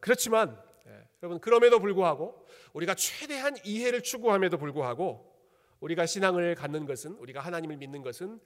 그렇지만 0.00 0.60
예, 0.86 1.08
여러분 1.22 1.40
그럼에도 1.40 1.78
불구하고 1.78 2.46
우리가 2.72 2.94
최대한 2.94 3.56
이해를 3.64 4.02
추구함에도 4.02 4.58
불구하고 4.58 5.32
우리가 5.80 6.06
신앙을 6.06 6.54
갖는 6.54 6.86
것은 6.86 7.12
우리가 7.14 7.40
하나님을 7.40 7.76
믿는 7.76 8.02
것은 8.02 8.40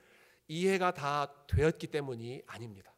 이해가 0.49 0.93
다 0.93 1.33
되었기 1.47 1.89
때문이 1.89 2.43
아닙니다. 2.47 2.96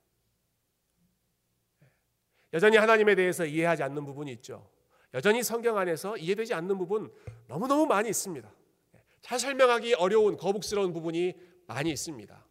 예, 2.58 2.58
여전히 2.58 2.76
하나님에 2.76 3.14
대해서 3.14 3.46
이해하지 3.46 3.84
않는 3.84 4.04
부분이 4.04 4.32
있죠. 4.32 4.68
여전히 5.14 5.42
성경 5.42 5.78
안에서 5.78 6.16
이해되지 6.16 6.54
않는 6.54 6.76
부분 6.76 7.12
너무너무 7.46 7.86
많이 7.86 8.08
있습니다. 8.08 8.52
예, 8.96 8.98
잘 9.22 9.38
설명하기 9.38 9.94
어려운 9.94 10.36
거북스러운 10.36 10.92
부분이 10.92 11.34
많이 11.66 11.90
있습니다. 11.90 12.46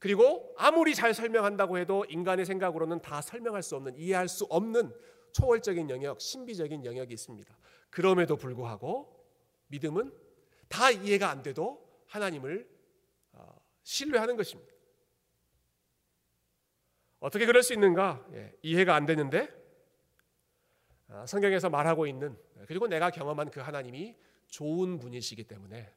그리고 0.00 0.54
아무리 0.56 0.94
잘 0.94 1.14
설명한다고 1.14 1.78
해도 1.78 2.04
인간의 2.08 2.46
생각으로는 2.46 3.00
다 3.00 3.20
설명할 3.20 3.62
수 3.62 3.76
없는 3.76 3.94
이해할 3.96 4.28
수 4.28 4.44
없는 4.44 4.92
초월적인 5.32 5.88
영역, 5.90 6.20
신비적인 6.20 6.84
영역이 6.84 7.14
있습니다. 7.14 7.56
그럼에도 7.90 8.36
불구하고 8.36 9.24
믿음은 9.68 10.12
다 10.68 10.90
이해가 10.90 11.28
안 11.30 11.42
돼도 11.42 11.86
하나님을 12.06 12.68
어, 13.32 13.60
신뢰하는 13.82 14.36
것입니다. 14.36 14.72
어떻게 17.20 17.46
그럴 17.46 17.62
수 17.62 17.74
있는가? 17.74 18.26
예, 18.32 18.52
이해가 18.62 18.94
안 18.94 19.06
되는데 19.06 19.48
아, 21.08 21.26
성경에서 21.26 21.68
말하고 21.68 22.06
있는 22.06 22.36
그리고 22.66 22.86
내가 22.86 23.10
경험한 23.10 23.50
그 23.50 23.60
하나님이 23.60 24.16
좋은 24.48 24.98
분이시기 24.98 25.44
때문에 25.44 25.92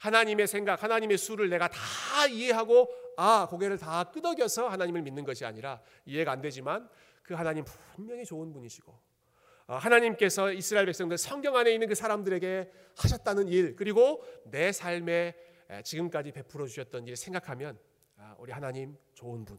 하나님의 0.00 0.46
생각, 0.46 0.82
하나님의 0.82 1.18
수를 1.18 1.48
내가 1.48 1.68
다 1.68 2.26
이해하고 2.28 2.88
아 3.16 3.46
고개를 3.48 3.78
다 3.78 4.04
끄덕여서 4.04 4.68
하나님을 4.68 5.02
믿는 5.02 5.24
것이 5.24 5.44
아니라 5.44 5.80
이해가 6.04 6.32
안 6.32 6.40
되지만 6.40 6.88
그 7.22 7.34
하나님 7.34 7.64
분명히 7.94 8.24
좋은 8.24 8.52
분이시고 8.52 8.98
어, 9.68 9.74
하나님께서 9.74 10.52
이스라엘 10.52 10.86
백성들 10.86 11.16
성경 11.16 11.56
안에 11.56 11.72
있는 11.72 11.88
그 11.88 11.94
사람들에게 11.94 12.70
하셨다는 12.96 13.48
일 13.48 13.76
그리고 13.76 14.24
내 14.44 14.72
삶에 14.72 15.34
지금까지 15.82 16.32
베풀어 16.32 16.66
주셨던 16.66 17.06
일 17.06 17.16
생각하면 17.16 17.78
아, 18.16 18.36
우리 18.38 18.52
하나님 18.52 18.96
좋은 19.14 19.44
분, 19.44 19.58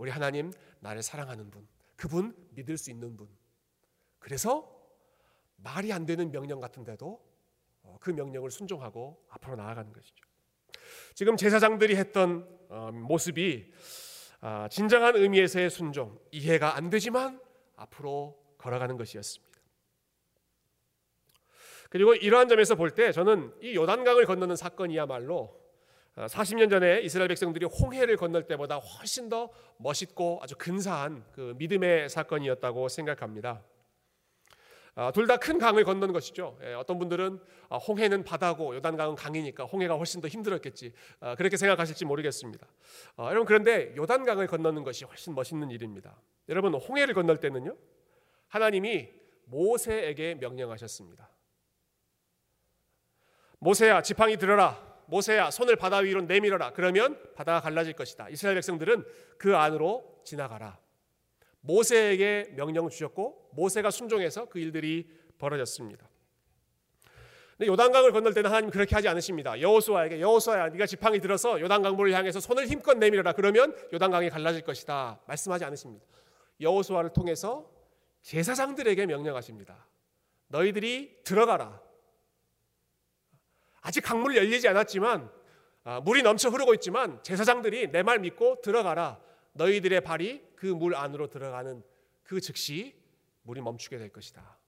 우리 0.00 0.10
하나님 0.10 0.50
나를 0.80 1.02
사랑하는 1.02 1.50
분, 1.50 1.68
그분 1.94 2.34
믿을 2.52 2.78
수 2.78 2.90
있는 2.90 3.18
분. 3.18 3.28
그래서 4.18 4.74
말이 5.56 5.92
안 5.92 6.06
되는 6.06 6.32
명령 6.32 6.58
같은데도 6.58 7.22
어, 7.82 7.98
그 8.00 8.08
명령을 8.08 8.50
순종하고 8.50 9.22
앞으로 9.28 9.56
나아가는 9.56 9.92
것이죠. 9.92 10.24
지금 11.14 11.36
제사장들이 11.36 11.96
했던 11.96 12.48
어, 12.70 12.90
모습이 12.90 13.70
아, 14.40 14.68
진정한 14.70 15.16
의미에서의 15.16 15.68
순종, 15.68 16.18
이해가 16.30 16.76
안 16.76 16.88
되지만 16.88 17.38
앞으로 17.76 18.42
걸어가는 18.56 18.96
것이었습니다. 18.96 19.60
그리고 21.90 22.14
이러한 22.14 22.48
점에서 22.48 22.74
볼 22.74 22.92
때 22.92 23.12
저는 23.12 23.52
이 23.60 23.74
요단강을 23.74 24.24
건너는 24.24 24.56
사건이야말로 24.56 25.59
40년 26.16 26.66
아, 26.66 26.70
전에 26.70 27.00
이스라엘 27.00 27.28
백성들이 27.28 27.66
홍해를 27.66 28.16
건널 28.16 28.46
때보다 28.46 28.76
훨씬 28.76 29.28
더 29.28 29.50
멋있고 29.78 30.40
아주 30.42 30.56
근사한 30.56 31.24
그 31.32 31.54
믿음의 31.56 32.08
사건이었다고 32.08 32.88
생각합니다. 32.88 33.62
아, 34.96 35.12
둘다 35.12 35.36
큰 35.36 35.58
강을 35.58 35.84
건너는 35.84 36.12
것이죠. 36.12 36.58
예, 36.62 36.74
어떤 36.74 36.98
분들은 36.98 37.40
아, 37.68 37.76
홍해는 37.76 38.24
바다고 38.24 38.74
요단강은 38.74 39.14
강이니까 39.14 39.64
홍해가 39.64 39.94
훨씬 39.94 40.20
더 40.20 40.26
힘들었겠지. 40.26 40.92
아, 41.20 41.36
그렇게 41.36 41.56
생각하실지 41.56 42.04
모르겠습니다. 42.04 42.66
여러분 43.18 43.46
그런데 43.46 43.94
요단강을 43.96 44.48
건너는 44.48 44.82
것이 44.82 45.04
훨씬 45.04 45.34
멋있는 45.34 45.70
일입니다. 45.70 46.20
여러분 46.48 46.74
홍해를 46.74 47.14
건널 47.14 47.38
때는요. 47.38 47.76
하나님이 48.48 49.08
모세에게 49.44 50.34
명령하셨습니다. 50.34 51.30
모세야 53.60 54.02
지팡이 54.02 54.36
들어라. 54.36 54.89
모세야 55.10 55.50
손을 55.50 55.76
바다 55.76 55.98
위로 55.98 56.22
내밀어라. 56.22 56.72
그러면 56.72 57.20
바다가 57.34 57.60
갈라질 57.60 57.92
것이다. 57.92 58.28
이스라엘 58.30 58.54
백성들은 58.56 59.04
그 59.38 59.56
안으로 59.56 60.20
지나가라. 60.24 60.78
모세에게 61.60 62.52
명령 62.56 62.88
주셨고 62.88 63.50
모세가 63.52 63.90
순종해서 63.90 64.46
그 64.46 64.58
일들이 64.58 65.10
벌어졌습니다. 65.38 66.08
요단강을 67.62 68.12
건널 68.12 68.32
때는 68.32 68.48
하나님 68.48 68.70
그렇게 68.70 68.94
하지 68.94 69.08
않으십니다. 69.08 69.60
여호수아에게 69.60 70.20
여호수아야 70.20 70.68
네가 70.68 70.86
지팡이 70.86 71.20
들어서 71.20 71.60
요단강물을 71.60 72.14
향해서 72.14 72.40
손을 72.40 72.66
힘껏 72.66 72.96
내밀어라. 72.96 73.32
그러면 73.32 73.76
요단강이 73.92 74.30
갈라질 74.30 74.62
것이다. 74.62 75.20
말씀하지 75.26 75.66
않으십니다. 75.66 76.06
여호수아를 76.60 77.12
통해서 77.12 77.70
제사장들에게 78.22 79.04
명령하십니다. 79.04 79.86
너희들이 80.48 81.20
들어가라. 81.24 81.89
아직 83.80 84.00
강물이 84.02 84.36
열리지 84.36 84.68
않았지만 84.68 85.30
아, 85.84 86.00
물이 86.00 86.22
넘쳐 86.22 86.48
흐르고 86.50 86.74
있지만 86.74 87.22
제사장들이 87.22 87.88
내 87.90 88.02
말 88.02 88.18
믿고 88.18 88.60
들어가라. 88.60 89.20
너희들의 89.54 90.00
발이 90.02 90.42
그 90.56 90.66
물 90.66 90.94
안으로 90.94 91.28
들어가는 91.28 91.82
그 92.22 92.40
즉시 92.40 92.94
물이 93.42 93.60
멈추게 93.62 93.96
될 93.98 94.10
것이다. 94.10 94.58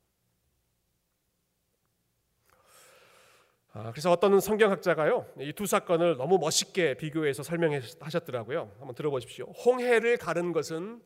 아, 3.74 3.90
그래서 3.90 4.10
어떤 4.10 4.38
성경학자가요 4.40 5.32
이 5.38 5.52
두 5.52 5.66
사건을 5.66 6.16
너무 6.16 6.38
멋있게 6.38 6.94
비교해서 6.94 7.42
설명하셨더라고요. 7.42 8.74
한번 8.78 8.94
들어보십시오. 8.94 9.46
홍해를 9.46 10.16
가른 10.18 10.52
것은 10.52 11.02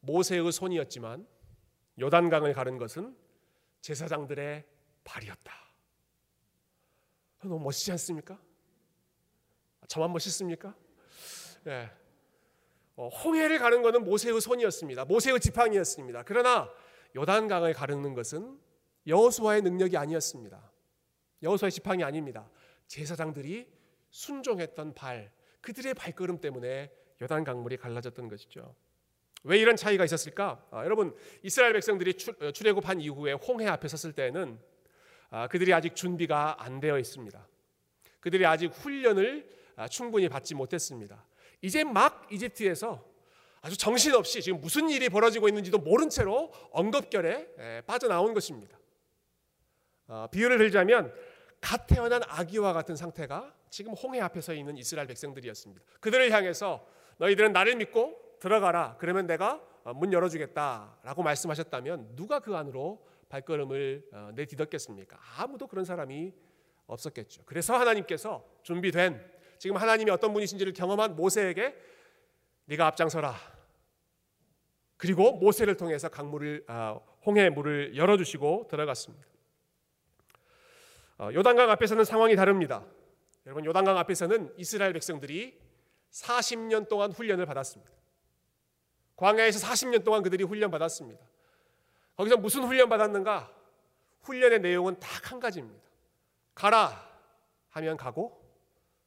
모세의 0.00 0.50
손이었지만 0.52 1.26
요단강을 2.00 2.52
가른 2.54 2.78
것은 2.78 3.16
제사장들의 3.80 4.64
발이었다. 5.04 5.65
너무 7.48 7.64
멋지지 7.64 7.90
않습니까? 7.92 8.38
저만 9.88 10.12
멋있습니까? 10.12 10.74
예. 11.66 11.90
어, 12.96 13.08
홍해를 13.08 13.58
가는 13.58 13.82
것은 13.82 14.04
모세의 14.04 14.40
손이었습니다. 14.40 15.04
모세의 15.04 15.40
지팡이였습니다. 15.40 16.22
그러나 16.24 16.70
요단강을 17.14 17.74
가르는 17.74 18.14
것은 18.14 18.58
여호수아의 19.06 19.62
능력이 19.62 19.96
아니었습니다. 19.96 20.72
여호수아의 21.42 21.72
지팡이 21.72 22.02
아닙니다. 22.02 22.48
제사장들이 22.86 23.68
순종했던 24.10 24.94
발, 24.94 25.30
그들의 25.60 25.94
발걸음 25.94 26.40
때문에 26.40 26.90
요단 27.20 27.44
강물이 27.44 27.76
갈라졌던 27.76 28.28
것이죠. 28.28 28.74
왜 29.44 29.58
이런 29.58 29.76
차이가 29.76 30.04
있었을까? 30.04 30.66
아, 30.70 30.84
여러분 30.84 31.14
이스라엘 31.42 31.72
백성들이 31.72 32.14
출, 32.14 32.34
어, 32.42 32.50
애굽한 32.68 33.00
이후에 33.00 33.32
홍해 33.32 33.66
앞에 33.66 33.88
섰을 33.88 34.12
아, 34.12 34.58
그들이 35.50 35.72
아직 35.72 35.94
준비가 35.94 36.62
안 36.62 36.80
되어 36.80 36.98
있습니다. 36.98 37.46
그들이 38.20 38.46
아직 38.46 38.72
훈련을 38.72 39.48
아, 39.76 39.88
충분히 39.88 40.28
받지 40.28 40.54
못했습니다. 40.54 41.24
이제 41.60 41.84
막 41.84 42.26
이집트에서 42.30 43.04
아주 43.60 43.76
정신없이 43.76 44.40
지금 44.40 44.60
무슨 44.60 44.88
일이 44.88 45.08
벌어지고 45.08 45.48
있는지도 45.48 45.78
모른 45.78 46.08
채로 46.08 46.52
언급결에 46.70 47.82
빠져나온 47.86 48.32
것입니다. 48.32 48.78
어, 50.08 50.28
비유를 50.30 50.58
들자면 50.58 51.12
갓 51.60 51.86
태어난 51.86 52.22
아기와 52.28 52.72
같은 52.72 52.94
상태가 52.94 53.52
지금 53.70 53.92
홍해 53.92 54.20
앞에 54.20 54.40
서 54.40 54.54
있는 54.54 54.76
이스라엘 54.76 55.08
백성들이었습니다. 55.08 55.82
그들을 56.00 56.30
향해서 56.30 56.86
너희들은 57.18 57.52
나를 57.52 57.76
믿고 57.76 58.16
들어가라. 58.40 58.96
그러면 58.98 59.26
내가 59.26 59.60
어, 59.82 59.92
문 59.94 60.12
열어주겠다라고 60.12 61.22
말씀하셨다면 61.22 62.14
누가 62.14 62.40
그 62.40 62.56
안으로 62.56 63.04
발걸음을 63.28 64.08
어, 64.12 64.30
내디뎠겠습니까? 64.34 65.16
아무도 65.38 65.66
그런 65.66 65.84
사람이 65.84 66.32
없었겠죠. 66.86 67.42
그래서 67.46 67.76
하나님께서 67.76 68.44
준비된 68.62 69.36
지금 69.58 69.76
하나님이 69.76 70.10
어떤 70.10 70.32
분이신지를 70.32 70.72
경험한 70.72 71.16
모세에게 71.16 71.76
네가 72.66 72.86
앞장서라. 72.86 73.34
그리고 74.96 75.32
모세를 75.32 75.76
통해서 75.76 76.08
강물을 76.08 76.66
홍해 77.24 77.50
물을 77.50 77.96
열어주시고 77.96 78.68
들어갔습니다. 78.70 79.26
어, 81.18 81.30
요단강 81.32 81.70
앞에서는 81.70 82.04
상황이 82.04 82.36
다릅니다. 82.36 82.84
여러분 83.46 83.64
요단강 83.64 83.96
앞에서는 83.98 84.54
이스라엘 84.56 84.92
백성들이 84.92 85.58
40년 86.10 86.88
동안 86.88 87.12
훈련을 87.12 87.46
받았습니다. 87.46 87.92
광야에서 89.16 89.66
40년 89.66 90.04
동안 90.04 90.22
그들이 90.22 90.44
훈련 90.44 90.70
받았습니다. 90.70 91.24
거기서 92.16 92.36
무슨 92.38 92.64
훈련 92.64 92.88
받았는가? 92.88 93.52
훈련의 94.22 94.60
내용은 94.60 94.98
딱 94.98 95.30
한 95.30 95.40
가지입니다. 95.40 95.86
가라 96.54 97.04
하면 97.70 97.96
가고 97.96 98.42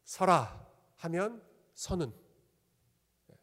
서라 0.04 0.67
하면 0.98 1.41
서는. 1.74 2.13
네. 3.28 3.36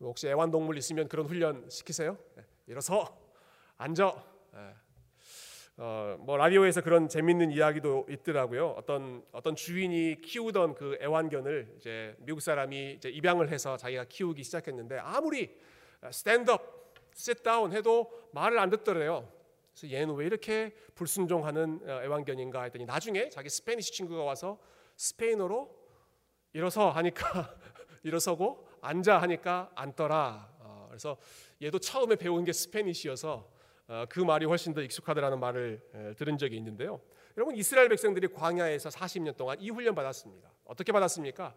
혹시 0.00 0.28
애완동물 0.28 0.76
있으면 0.78 1.08
그런 1.08 1.26
훈련 1.26 1.68
시키세요? 1.68 2.18
네. 2.36 2.44
일어서 2.66 3.16
앉아 3.76 4.24
네. 4.52 4.74
어, 5.76 6.16
뭐 6.20 6.36
라디오에서 6.36 6.80
그런 6.82 7.08
재밌는 7.08 7.50
이야기도 7.52 8.06
있더라고요. 8.10 8.70
어떤 8.70 9.24
어떤 9.32 9.54
주인이 9.56 10.20
키우던 10.20 10.74
그 10.74 10.98
애완견을 11.00 11.74
이제 11.78 12.16
미국 12.18 12.40
사람이 12.40 12.94
이제 12.94 13.08
입양을 13.08 13.50
해서 13.50 13.76
자기가 13.76 14.04
키우기 14.04 14.42
시작했는데 14.42 14.98
아무리 14.98 15.56
stand 16.10 16.53
up, 16.53 16.79
sit 17.20 17.42
down 17.42 17.72
해도 17.72 18.10
말을 18.32 18.58
안 18.58 18.70
듣더래요. 18.70 19.30
그래서 19.74 19.94
얘는 19.94 20.14
왜 20.14 20.26
이렇게 20.26 20.74
불순종하는 20.94 21.80
어, 21.84 22.02
애완견인가 22.02 22.62
했더니 22.64 22.86
나중에 22.86 23.28
자기 23.28 23.48
Spanish 23.48 23.92
친구가 23.92 24.22
와서 24.22 24.58
스페인어로 24.96 25.74
일어서 26.52 26.90
하니까 26.90 27.54
일어서고 28.02 28.66
앉아 28.80 29.18
하니까 29.18 29.70
앉더라. 29.74 30.56
어, 30.60 30.86
그래서 30.88 31.16
얘도 31.62 31.78
처음에 31.78 32.16
배운 32.16 32.44
게 32.44 32.52
스페니시여서 32.52 33.50
어, 33.88 34.04
그 34.08 34.20
말이 34.20 34.46
훨씬 34.46 34.72
더 34.72 34.80
익숙하다라는 34.80 35.38
말을 35.38 36.14
들은 36.16 36.38
적이 36.38 36.56
있는데요. 36.56 37.00
여러분 37.36 37.54
이스라엘 37.54 37.88
백성들이 37.88 38.28
광야에서 38.28 38.88
40년 38.88 39.36
동안 39.36 39.60
이 39.60 39.70
훈련 39.70 39.94
받았습니다. 39.94 40.50
어떻게 40.64 40.90
받았습니까? 40.92 41.54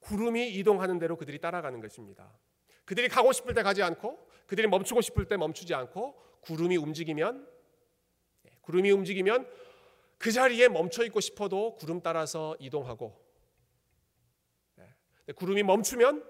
구름이 0.00 0.54
이동하는 0.54 0.98
대로 0.98 1.16
그들이 1.16 1.38
따라가는 1.38 1.80
것입니다. 1.80 2.32
그들이 2.84 3.08
가고 3.08 3.32
싶을 3.32 3.54
때 3.54 3.62
가지 3.62 3.82
않고 3.82 4.18
그들이 4.46 4.66
멈추고 4.68 5.00
싶을 5.00 5.26
때 5.26 5.36
멈추지 5.36 5.74
않고 5.74 6.14
구름이 6.40 6.76
움직이면 6.76 7.48
예, 8.46 8.50
구름이 8.60 8.90
움직이면 8.90 9.48
그 10.18 10.30
자리에 10.30 10.68
멈춰 10.68 11.04
있고 11.04 11.20
싶어도 11.20 11.74
구름 11.76 12.00
따라서 12.02 12.56
이동하고 12.58 13.18
예, 14.78 15.32
구름이 15.32 15.62
멈추면 15.62 16.24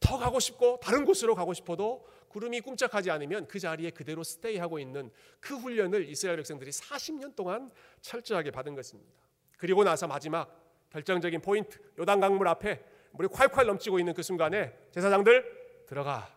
더 0.00 0.18
가고 0.18 0.40
싶고 0.40 0.80
다른 0.82 1.04
곳으로 1.04 1.34
가고 1.34 1.54
싶어도 1.54 2.06
구름이 2.28 2.62
꿈쩍하지 2.62 3.10
않으면 3.10 3.46
그 3.46 3.60
자리에 3.60 3.90
그대로 3.90 4.24
스테이하고 4.24 4.78
있는 4.78 5.10
그 5.40 5.56
훈련을 5.56 6.08
이스라엘 6.08 6.36
백성들이 6.38 6.70
40년 6.72 7.36
동안 7.36 7.70
철저하게 8.00 8.50
받은 8.50 8.74
것입니다. 8.74 9.12
그리고 9.56 9.84
나서 9.84 10.08
마지막 10.08 10.60
결정적인 10.90 11.40
포인트 11.40 11.78
요단 11.98 12.20
강물 12.20 12.48
앞에 12.48 12.82
물이 13.12 13.28
콸콸 13.28 13.66
넘치고 13.66 13.98
있는 14.00 14.14
그 14.14 14.22
순간에 14.22 14.76
제사장들 14.90 15.63
들어가 15.86 16.36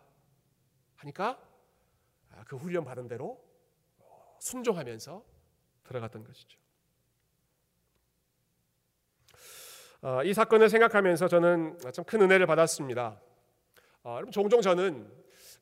하니까 0.96 1.42
아, 2.32 2.44
그 2.48 2.56
훈련 2.56 2.84
받은 2.84 3.08
대로 3.08 3.44
순종하면서 4.40 5.24
들어갔던 5.84 6.24
것이죠. 6.24 6.60
아, 10.02 10.24
이 10.24 10.34
사건을 10.34 10.70
생각하면서 10.70 11.28
저는 11.28 11.80
참 11.94 12.06
큰 12.06 12.22
은혜를 12.22 12.46
받았습니다. 12.46 13.20
아, 14.04 14.12
여러분 14.12 14.32
종종 14.32 14.62
저는 14.62 15.12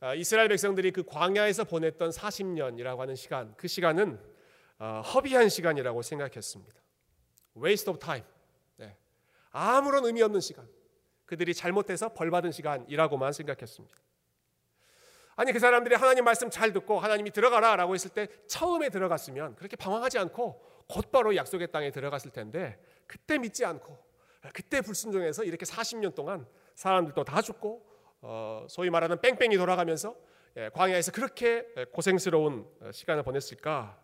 아, 0.02 0.13
이스라엘 0.13 0.50
백성들이 0.50 0.91
그 0.91 1.04
광야에서 1.04 1.63
보냈던 1.63 2.10
40년이라고 2.10 2.98
하는 2.98 3.15
시간, 3.15 3.56
그 3.56 3.67
시간은 3.67 4.19
어, 4.78 5.02
허비한 5.02 5.48
시간이라고 5.48 6.02
생각했습니다. 6.02 6.82
Waste 7.58 7.91
of 7.91 8.00
time. 8.00 8.28
네. 8.76 8.98
아무런 9.52 10.04
의미 10.06 10.21
없는 10.21 10.41
시간. 10.41 10.67
그들이 11.26 11.54
잘못해서 11.54 12.14
벌 12.14 12.30
받은 12.32 12.52
시간이라고만 12.52 13.34
생각했습니다. 13.34 13.96
아니 15.38 15.52
그 15.52 15.60
사람들이 15.60 15.96
하나님 15.96 16.24
말씀 16.24 16.50
잘 16.50 16.72
듣고 16.72 17.00
하나님이 17.00 17.32
들어가라라고 17.32 17.94
했을 17.94 18.10
때 18.12 18.28
처음에 18.48 18.90
들어갔으면 18.90 19.56
그렇게 19.56 19.76
방황하지 19.76 20.18
않고 20.18 20.86
곧바로 20.88 21.36
약속의 21.36 21.72
땅에 21.72 21.92
들어갔을 21.92 22.32
텐데 22.32 22.80
그때 23.06 23.38
믿지 23.38 23.66
않고 23.66 23.98
그때 24.54 24.82
불순종해서 24.82 25.44
이렇게 25.44 25.66
40년 25.66 26.16
동안 26.16 26.48
사람들도 26.76 27.24
다 27.24 27.42
죽고 27.42 27.86
어, 28.22 28.66
소위 28.70 28.90
말하는 28.90 29.20
뺑뺑이 29.20 29.58
돌아가면서 29.58 30.16
예, 30.58 30.70
광야에서 30.70 31.12
그렇게 31.12 31.66
고생스러운 31.92 32.66
어, 32.82 32.92
시간을 32.92 33.24
보냈을까? 33.24 34.00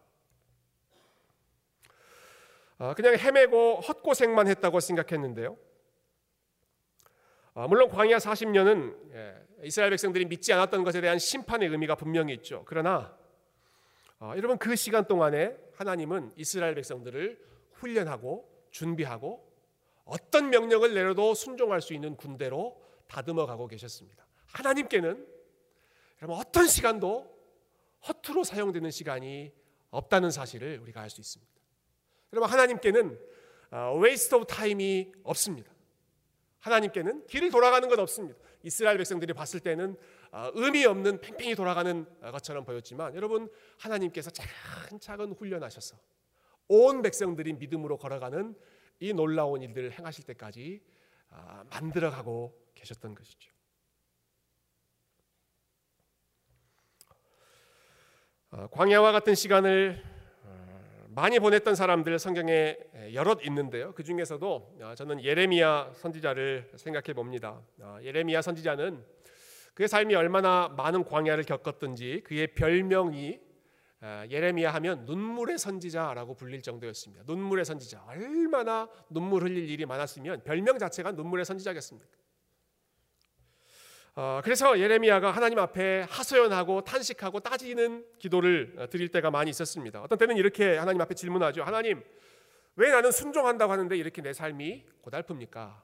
어, 2.78 2.94
그냥 2.94 3.16
헤매고 3.16 3.80
헛고생만 3.80 4.48
했다고 4.48 4.80
생각했는데요. 4.80 5.56
물론 7.54 7.90
광야 7.90 8.18
40년은 8.18 9.14
예, 9.14 9.36
이스라엘 9.64 9.90
백성들이 9.92 10.26
믿지 10.26 10.54
않았던 10.54 10.84
것에 10.84 11.02
대한 11.02 11.20
심판의 11.20 11.70
의미가 11.70 11.96
분명히 11.96 12.34
있죠. 12.36 12.64
그러나 12.66 13.16
여러분 14.36 14.58
그 14.58 14.76
시간 14.76 15.06
동안에 15.06 15.58
하나님은 15.76 16.34
이스라엘 16.36 16.76
백성들을 16.76 17.40
훈련하고 17.74 18.50
준비하고 18.72 19.52
어떤 20.06 20.50
명령을 20.50 20.94
내려도 20.94 21.34
순종할 21.34 21.82
수 21.82 21.94
있는 21.94 22.16
군대로 22.16 22.82
다듬어 23.08 23.46
가고 23.46 23.68
계셨습니다. 23.68 24.26
하나님께는 24.48 25.28
여러분 26.22 26.40
어떤 26.40 26.68
시간도 26.68 27.30
허투루 28.08 28.44
사용되는 28.44 28.90
시간이 28.92 29.52
없다는 29.90 30.32
사실을 30.32 30.80
우리가 30.80 31.02
알 31.02 31.10
수 31.10 31.20
있습니다. 31.20 31.52
여러분 32.34 32.50
하나님께는 32.50 33.20
waste 34.00 34.36
of 34.36 34.46
time이 34.46 35.12
없습니다. 35.24 35.72
하나님께는 36.62 37.26
길을 37.28 37.52
돌아가는 37.52 37.88
것 37.88 38.00
없습니다. 38.00 38.40
이스라엘 38.64 38.98
백성들이 38.98 39.34
봤을 39.34 39.60
때는 39.60 39.98
어, 40.32 40.50
의미 40.54 40.86
없는 40.86 41.20
뺑뺑이 41.20 41.56
돌아가는 41.56 42.06
것처럼 42.22 42.64
보였지만 42.64 43.16
여러분 43.16 43.52
하나님께서 43.78 44.30
차근차근 44.32 45.34
훈련하셔서 45.34 45.98
온 46.68 47.02
백성들이 47.02 47.54
믿음으로 47.54 47.98
걸어가는 47.98 48.56
이 49.00 49.14
놀라운 49.14 49.62
일들을 49.62 49.92
행하실 49.92 50.26
때까지 50.26 50.82
아, 51.30 51.64
만들어가고 51.70 52.58
계셨던 52.76 53.16
것이죠. 53.16 53.52
어, 58.52 58.68
광야와 58.68 59.12
같은 59.12 59.34
시간을 59.34 60.04
어, 60.04 60.11
많이 61.14 61.40
보냈던 61.40 61.76
사람들 61.76 62.20
성경에 62.20 62.78
여럿 63.14 63.46
있는데요. 63.46 63.94
그 63.94 64.04
중에서도 64.04 64.78
아, 64.82 64.96
저는 64.96 65.22
예레미야 65.22 65.92
선지자를 65.94 66.72
생각해 66.78 67.14
봅니다. 67.14 67.62
아, 67.82 68.00
예레미야 68.02 68.42
선지자는 68.42 69.04
그의 69.74 69.90
삶이 69.90 70.16
얼마나 70.16 70.70
많은 70.70 71.04
광야를 71.04 71.44
겪었든지 71.44 72.22
그의 72.24 72.54
별명이 72.54 73.42
아, 74.00 74.26
예레미야 74.30 74.74
하면 74.76 75.04
눈물의 75.04 75.58
선지자라고 75.58 76.36
불릴 76.36 76.62
정도였습니다. 76.62 77.26
눈물의 77.28 77.66
선지자. 77.66 78.06
얼마나 78.08 78.88
눈물 79.10 79.44
흘릴 79.44 79.70
일이 79.70 79.86
많았으면 79.86 80.44
별명 80.46 80.78
자체가 80.80 81.12
눈물의 81.12 81.44
선지자겠습니까? 81.44 82.08
어, 84.24 84.40
그래서 84.44 84.78
예레미야가 84.78 85.32
하나님 85.32 85.58
앞에 85.58 86.06
하소연하고 86.08 86.82
탄식하고 86.82 87.40
따지는 87.40 88.06
기도를 88.20 88.76
어, 88.78 88.88
드릴 88.88 89.10
때가 89.10 89.32
많이 89.32 89.50
있었습니다. 89.50 90.00
어떤 90.04 90.20
때는 90.20 90.38
이렇게 90.38 90.78
하나님 90.78 91.02
앞에 91.02 91.16
질문하죠. 91.16 91.64
하나님, 91.64 92.04
왜 92.76 92.92
나는 92.92 93.12
순종한다고 93.12 93.72
하는데 93.72 93.98
이렇게 93.98 94.22
내 94.22 94.32
삶이 94.32 94.86
고달픕니까? 95.04 95.76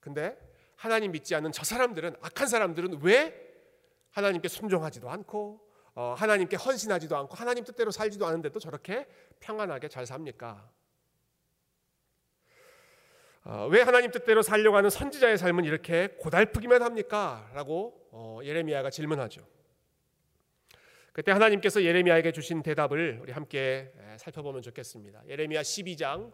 근데 0.00 0.38
하나님 0.76 1.12
믿지 1.12 1.34
않는 1.34 1.52
저 1.52 1.62
사람들은 1.62 2.16
악한 2.22 2.46
사람들은 2.46 3.00
왜 3.02 3.38
하나님께 4.12 4.48
순종하지도 4.48 5.10
않고 5.10 5.60
어, 5.96 6.14
하나님께 6.16 6.56
헌신하지도 6.56 7.18
않고 7.18 7.34
하나님 7.34 7.64
뜻대로 7.64 7.90
살지도 7.90 8.24
않은데도 8.24 8.58
저렇게 8.58 9.06
평안하게 9.40 9.88
잘 9.88 10.06
삽니까? 10.06 10.70
어, 13.46 13.68
왜 13.70 13.82
하나님 13.82 14.10
뜻대로 14.10 14.40
살려고 14.40 14.76
하는 14.78 14.88
선지자의 14.88 15.36
삶은 15.36 15.66
이렇게 15.66 16.08
고달프기만 16.18 16.82
합니까? 16.82 17.50
라고 17.52 18.08
어, 18.10 18.40
예레미야가 18.42 18.88
질문하죠. 18.88 19.46
그때 21.12 21.30
하나님께서 21.30 21.82
예레미야에게 21.82 22.32
주신 22.32 22.62
대답을 22.62 23.18
우리 23.20 23.32
함께 23.32 23.92
살펴보면 24.16 24.62
좋겠습니다. 24.62 25.22
예레미야 25.28 25.60
12장 25.60 26.32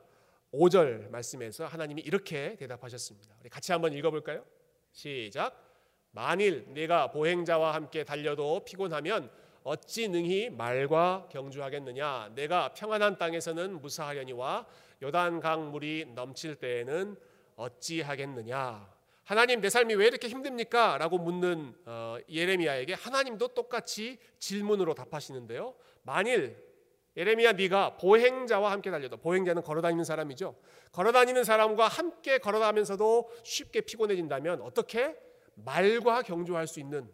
5절 0.52 1.10
말씀에서 1.10 1.66
하나님이 1.66 2.00
이렇게 2.02 2.54
대답하셨습니다. 2.56 3.34
우리 3.40 3.50
같이 3.50 3.72
한번 3.72 3.92
읽어볼까요? 3.92 4.44
시작. 4.92 5.68
만일 6.12 6.64
내가 6.68 7.10
보행자와 7.10 7.74
함께 7.74 8.04
달려도 8.04 8.64
피곤하면 8.64 9.30
어찌 9.64 10.08
능히 10.08 10.48
말과 10.48 11.28
경주하겠느냐? 11.30 12.32
내가 12.34 12.72
평안한 12.72 13.18
땅에서는 13.18 13.80
무사하려니와 13.80 14.66
요단강 15.02 15.70
물이 15.70 16.12
넘칠 16.14 16.56
때에는 16.56 17.16
어찌하겠느냐? 17.56 19.00
하나님 19.24 19.60
내 19.60 19.70
삶이 19.70 19.94
왜 19.94 20.06
이렇게 20.06 20.28
힘듭니까? 20.28 20.98
라고 20.98 21.18
묻는 21.18 21.74
어, 21.86 22.16
예레미야에게 22.28 22.94
하나님도 22.94 23.48
똑같이 23.48 24.18
질문으로 24.38 24.94
답하시는데요. 24.94 25.74
만일 26.02 26.70
예레미야 27.16 27.52
네가 27.52 27.96
보행자와 27.96 28.70
함께 28.72 28.90
달려도 28.90 29.18
보행자는 29.18 29.62
걸어다니는 29.62 30.04
사람이죠. 30.04 30.56
걸어다니는 30.92 31.44
사람과 31.44 31.88
함께 31.88 32.38
걸어가면서도 32.38 33.30
쉽게 33.44 33.82
피곤해진다면 33.82 34.62
어떻게 34.62 35.16
말과 35.54 36.22
경주할 36.22 36.66
수 36.66 36.80
있는 36.80 37.10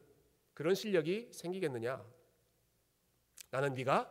그런 0.55 0.75
실력이 0.75 1.31
생기겠느냐? 1.33 2.03
나는 3.51 3.75
네가 3.75 4.11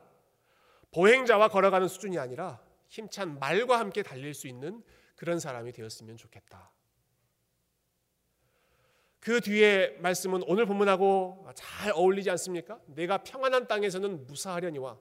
보행자와 0.91 1.49
걸어가는 1.49 1.87
수준이 1.87 2.17
아니라 2.17 2.64
힘찬 2.87 3.39
말과 3.39 3.79
함께 3.79 4.03
달릴 4.03 4.33
수 4.33 4.47
있는 4.47 4.83
그런 5.15 5.39
사람이 5.39 5.71
되었으면 5.71 6.17
좋겠다. 6.17 6.71
그 9.19 9.41
뒤에 9.41 9.97
말씀은 10.01 10.43
오늘 10.45 10.67
본문하고 10.67 11.47
잘 11.55 11.91
어울리지 11.93 12.29
않습니까? 12.31 12.79
내가 12.85 13.23
평안한 13.23 13.67
땅에서는 13.67 14.27
무사하려니와 14.27 14.99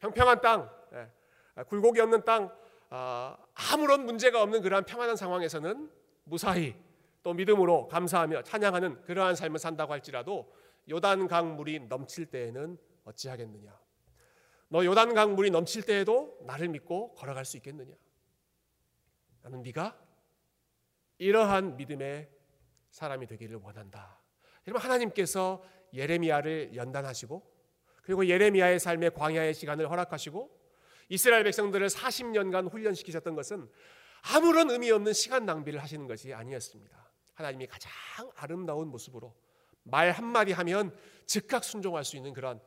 평평한 0.00 0.40
땅, 0.40 0.68
예, 0.92 1.62
굴곡이 1.62 2.00
없는 2.00 2.24
땅, 2.24 2.52
아, 2.90 3.36
아무런 3.54 4.04
문제가 4.04 4.42
없는 4.42 4.60
그러한 4.60 4.84
평안한 4.84 5.14
상황에서는 5.14 5.88
무사히 6.24 6.74
또 7.22 7.32
믿음으로 7.32 7.86
감사하며 7.86 8.42
찬양하는 8.42 9.02
그러한 9.02 9.36
삶을 9.36 9.60
산다고 9.60 9.92
할지라도 9.92 10.52
요단강 10.90 11.54
물이 11.54 11.86
넘칠 11.88 12.26
때에는 12.26 12.76
어찌하겠느냐? 13.04 13.81
너 14.72 14.86
요단강 14.86 15.34
물이 15.34 15.50
넘칠 15.50 15.82
때에도 15.82 16.38
나를 16.46 16.68
믿고 16.68 17.14
걸어갈 17.14 17.44
수 17.44 17.58
있겠느냐? 17.58 17.92
나는 19.42 19.60
네가 19.60 20.00
이러한 21.18 21.76
믿음의 21.76 22.30
사람이 22.88 23.26
되기를 23.26 23.56
원한다. 23.56 24.18
여러분 24.66 24.82
하나님께서 24.82 25.62
예레미야를 25.92 26.74
연단하시고 26.74 27.52
그리고 28.02 28.26
예레미야의 28.26 28.80
삶의 28.80 29.10
광야의 29.10 29.52
시간을 29.52 29.90
허락하시고 29.90 30.58
이스라엘 31.10 31.44
백성들을 31.44 31.86
40년간 31.88 32.72
훈련시키셨던 32.72 33.34
것은 33.34 33.70
아무런 34.22 34.70
의미 34.70 34.90
없는 34.90 35.12
시간 35.12 35.44
낭비를 35.44 35.82
하시는 35.82 36.06
것이 36.06 36.32
아니었습니다. 36.32 37.12
하나님이 37.34 37.66
가장 37.66 37.92
아름다운 38.36 38.88
모습으로 38.88 39.36
말 39.82 40.12
한마디 40.12 40.52
하면 40.52 40.96
즉각 41.26 41.62
순종할 41.62 42.06
수 42.06 42.16
있는 42.16 42.32
그런 42.32 42.58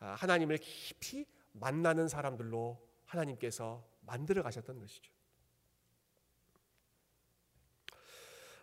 아, 0.00 0.14
하나님을 0.14 0.58
깊이 0.58 1.24
만나는 1.52 2.08
사람들로 2.08 2.80
하나님께서 3.04 3.86
만들어 4.00 4.42
가셨던 4.42 4.78
것이죠. 4.78 5.12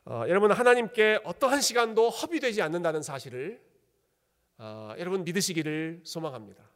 어, 0.06 0.24
여러분 0.28 0.52
하나님께 0.52 1.20
어떠한 1.24 1.62
시간도 1.62 2.10
허비되지 2.10 2.62
않는다는 2.62 3.04
사실을 3.04 3.62
어, 4.58 4.94
여러분 4.98 5.24
믿으시기를 5.24 6.02
소망합니다. 6.04 6.70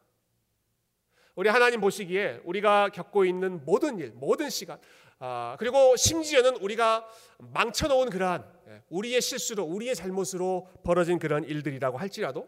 우리 1.36 1.50
하나님 1.50 1.82
보시기에 1.82 2.42
우리가 2.44 2.90
겪고 2.90 3.26
있는 3.26 3.66
모든 3.66 3.98
일, 3.98 4.12
모든 4.12 4.50
시간, 4.50 4.80
어, 5.20 5.56
그리고 5.58 5.96
심지어는 5.96 6.58
우리가 6.58 7.08
망쳐놓은 7.40 8.10
그러한 8.12 8.46
예, 8.68 8.84
우리의 8.90 9.22
실수로, 9.22 9.64
우리의 9.64 9.96
잘못으로 9.96 10.68
벌어진 10.84 11.18
그런 11.18 11.44
일들이라고 11.44 11.98
할지라도 11.98 12.48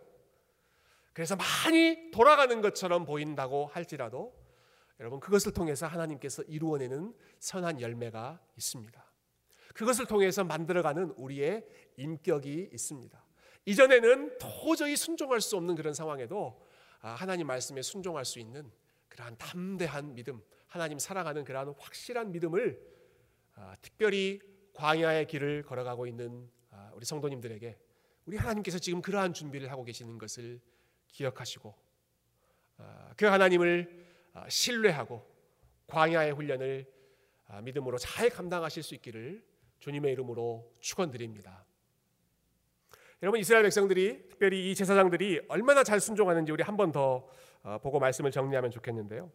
그래서 1.15 1.37
많이 1.37 2.11
돌아가는 2.11 2.59
것처럼 2.59 3.05
보인다고 3.05 3.67
할지라도 3.67 4.35
여러분 4.99 5.21
그것을 5.21 5.53
통해서 5.53 5.87
하나님께서 5.87 6.43
이루어내는 6.43 7.15
선한 7.39 7.79
열매가 7.79 8.41
있습니다. 8.57 9.13
그것을 9.73 10.07
통해서 10.07 10.43
만들어가는 10.43 11.11
우리의 11.11 11.65
인격이 11.95 12.69
있습니다. 12.73 13.25
이전에는 13.63 14.37
도저히 14.39 14.97
순종할 14.97 15.39
수 15.39 15.55
없는 15.55 15.75
그런 15.75 15.93
상황에도 15.93 16.61
아, 16.99 17.11
하나님 17.11 17.47
말씀에 17.47 17.81
순종할 17.81 18.25
수 18.25 18.39
있는 18.39 18.69
그러한 19.07 19.37
담대한 19.37 20.15
믿음, 20.15 20.43
하나님 20.67 20.99
사랑하는 20.99 21.45
그러한 21.45 21.75
확실한 21.77 22.33
믿음을 22.33 22.77
아, 23.53 23.73
특별히 23.81 24.41
광야의 24.73 25.27
길을 25.27 25.63
걸어가고 25.63 26.07
있는 26.07 26.49
아, 26.71 26.91
우리 26.93 27.05
성도님들에게 27.05 27.77
우리 28.25 28.35
하나님께서 28.35 28.79
지금 28.79 29.01
그러한 29.01 29.31
준비를 29.33 29.71
하고 29.71 29.85
계시는 29.85 30.17
것을 30.17 30.59
기억하시고 31.07 31.75
아, 32.77 33.13
그 33.17 33.25
하나님을 33.25 34.05
아, 34.33 34.49
신뢰하고 34.49 35.25
광야의 35.87 36.33
훈련을 36.33 36.85
아, 37.47 37.61
믿음으로 37.61 37.97
잘 37.97 38.29
감당하실 38.29 38.83
수 38.83 38.95
있기를 38.95 39.43
주님의 39.79 40.11
이름으로 40.13 40.71
축원드립니다. 40.79 41.65
여러분 43.21 43.39
이스라엘 43.39 43.63
백성들이 43.63 44.29
특별히 44.29 44.71
이 44.71 44.75
제사장들이 44.75 45.45
얼마나 45.47 45.83
잘 45.83 45.99
순종하는지 45.99 46.51
우리 46.51 46.63
한 46.63 46.75
번 46.75 46.91
더 46.91 47.27
보고 47.81 47.99
말씀을 47.99 48.29
정리하면 48.29 48.69
좋겠는데요. 48.71 49.31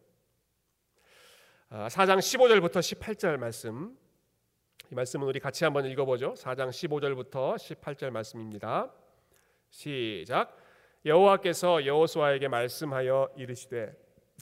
4장 1.69 2.19
15절부터 2.19 2.79
18절 2.79 3.37
말씀 3.37 3.97
이 4.91 4.95
말씀은 4.95 5.25
우리 5.25 5.39
같이 5.39 5.63
한번 5.63 5.85
읽어보죠. 5.85 6.33
4장 6.35 6.69
15절부터 6.69 7.55
18절 7.55 8.09
말씀입니다. 8.11 8.93
시작. 9.69 10.60
여호와께서 11.03 11.85
여호수아에게 11.85 12.47
말씀하여 12.47 13.29
이르시되 13.35 13.91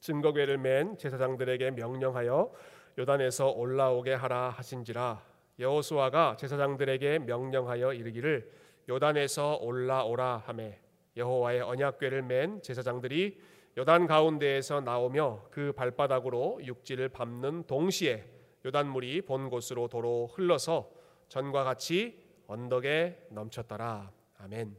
증거궤를 0.01 0.57
맨 0.57 0.97
제사장들에게 0.97 1.71
명령하여 1.71 2.51
요단에서 2.97 3.51
올라오게 3.51 4.13
하라 4.13 4.49
하신지라 4.49 5.23
여호수아가 5.57 6.35
제사장들에게 6.37 7.19
명령하여 7.19 7.93
이르기를 7.93 8.51
요단에서 8.89 9.59
올라오라 9.61 10.43
하매 10.45 10.79
여호와의 11.15 11.61
언약궤를 11.61 12.23
맨 12.23 12.61
제사장들이 12.61 13.39
요단 13.77 14.07
가운데에서 14.07 14.81
나오며 14.81 15.47
그 15.51 15.71
발바닥으로 15.71 16.59
육지를 16.65 17.07
밟는 17.09 17.67
동시에 17.67 18.25
요단물이 18.65 19.21
본 19.21 19.49
곳으로 19.49 19.87
도로 19.87 20.27
흘러서 20.33 20.91
전과 21.29 21.63
같이 21.63 22.21
언덕에 22.47 23.27
넘쳤더라. 23.29 24.11
아멘. 24.39 24.75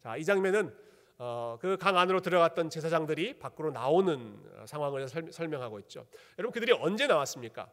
자, 0.00 0.16
이 0.16 0.24
장면은 0.24 0.72
어, 1.18 1.58
그 1.60 1.76
강 1.76 1.98
안으로 1.98 2.20
들어갔던 2.20 2.70
제사장들이 2.70 3.38
밖으로 3.40 3.70
나오는 3.72 4.40
상황을 4.66 5.08
설, 5.08 5.30
설명하고 5.32 5.80
있죠. 5.80 6.06
여러분 6.38 6.52
그들이 6.52 6.72
언제 6.72 7.06
나왔습니까? 7.06 7.68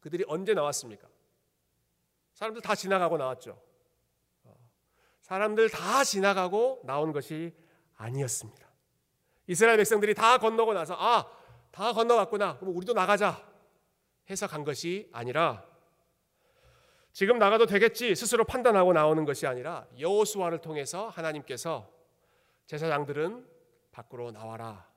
그들이 0.00 0.24
언제 0.26 0.52
나왔습니까? 0.52 1.08
사람들 2.34 2.60
다 2.62 2.74
지나가고 2.74 3.16
나왔죠. 3.16 3.60
어, 4.44 4.56
사람들 5.20 5.70
다 5.70 6.02
지나가고 6.02 6.80
나온 6.84 7.12
것이 7.12 7.54
아니었습니다. 7.96 8.68
이스라엘 9.46 9.76
백성들이 9.76 10.14
다 10.14 10.38
건너고 10.38 10.72
나서 10.74 10.94
아, 10.98 11.30
다 11.70 11.92
건너갔구나. 11.92 12.58
그럼 12.58 12.76
우리도 12.76 12.92
나가자. 12.92 13.50
해서 14.30 14.46
간 14.46 14.64
것이 14.64 15.08
아니라 15.12 15.64
지금 17.12 17.38
나가도 17.38 17.66
되겠지 17.66 18.14
스스로 18.14 18.44
판단하고 18.44 18.92
나오는 18.92 19.24
것이 19.24 19.46
아니라 19.46 19.86
여호수아를 19.98 20.60
통해서 20.60 21.08
하나님께서 21.08 21.90
제사장들은 22.66 23.46
밖으로 23.92 24.30
나와라. 24.30 24.90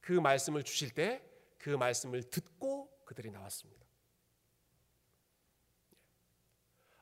그 0.00 0.12
말씀을 0.12 0.62
주실 0.62 0.90
때 0.90 1.32
그 1.62 1.70
말씀을 1.70 2.24
듣고 2.24 2.90
그들이 3.04 3.30
나왔습니다. 3.30 3.86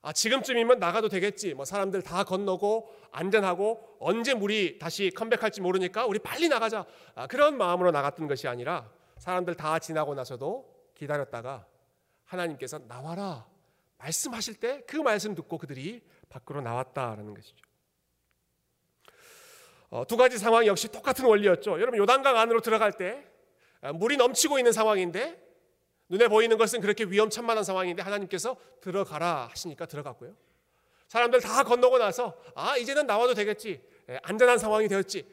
아, 0.03 0.13
지금쯤이면 0.13 0.79
나가도 0.79 1.09
되겠지. 1.09 1.55
뭐 1.55 1.65
사람들 1.65 2.03
다 2.03 2.25
건너고 2.25 2.95
안전하고 3.11 3.97
언제 4.01 4.35
물이 4.35 4.79
다시 4.79 5.11
컴백할지 5.11 5.63
모르니까 5.63 6.07
우리 6.07 6.19
빨리 6.19 6.49
나가자. 6.49 6.87
아, 7.15 7.27
그런 7.27 7.57
마음으로 7.57 7.91
나갔던 7.91 8.29
것이 8.29 8.49
아니라 8.49 8.93
사람들 9.19 9.55
다 9.57 9.79
지나고 9.79 10.15
나서도 10.15 10.91
기다렸다가 10.95 11.67
하나님께서 12.25 12.79
나와라. 12.87 13.47
말씀하실 13.99 14.55
때 14.61 14.83
그 14.87 14.97
말씀 14.97 15.35
듣고 15.35 15.57
그들이 15.59 16.03
밖으로 16.29 16.61
나왔다라는 16.61 17.35
것이죠. 17.35 17.70
어, 19.90 20.07
두 20.07 20.16
가지 20.16 20.38
상황 20.38 20.66
역시 20.66 20.88
똑같은 20.88 21.24
원리였죠. 21.24 21.81
여러분 21.81 21.98
요단강 21.98 22.37
안으로 22.37 22.61
들어갈 22.61 22.92
때 22.92 23.26
아, 23.81 23.92
물이 23.92 24.16
넘치고 24.16 24.59
있는 24.59 24.72
상황인데 24.72 25.50
눈에 26.09 26.29
보이는 26.29 26.57
것은 26.57 26.81
그렇게 26.81 27.05
위험천만한 27.05 27.64
상황인데 27.64 28.03
하나님께서 28.03 28.57
들어가라 28.81 29.48
하시니까 29.50 29.87
들어갔고요. 29.87 30.35
사람들 31.09 31.40
다 31.40 31.64
건너고 31.64 31.98
나서 31.98 32.40
아 32.55 32.76
이제는 32.76 33.07
나와도 33.07 33.35
되겠지 33.35 33.83
예, 34.09 34.20
안전한 34.22 34.59
상황이 34.59 34.87
되었지 34.87 35.29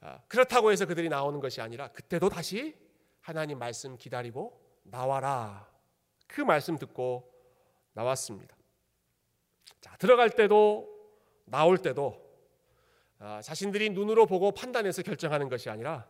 아, 0.00 0.20
그렇다고 0.28 0.72
해서 0.72 0.84
그들이 0.84 1.08
나오는 1.08 1.40
것이 1.40 1.62
아니라 1.62 1.88
그때도 1.88 2.28
다시 2.28 2.76
하나님 3.20 3.58
말씀 3.58 3.96
기다리고 3.96 4.60
나와라 4.82 5.70
그 6.26 6.42
말씀 6.42 6.76
듣고 6.78 7.32
나왔습니다. 7.92 8.54
자 9.80 9.96
들어갈 9.96 10.28
때도 10.30 10.88
나올 11.46 11.78
때도 11.78 12.14
아, 12.18 12.21
자신들이 13.42 13.90
눈으로 13.90 14.26
보고 14.26 14.52
판단해서 14.52 15.02
결정하는 15.02 15.48
것이 15.48 15.70
아니라 15.70 16.08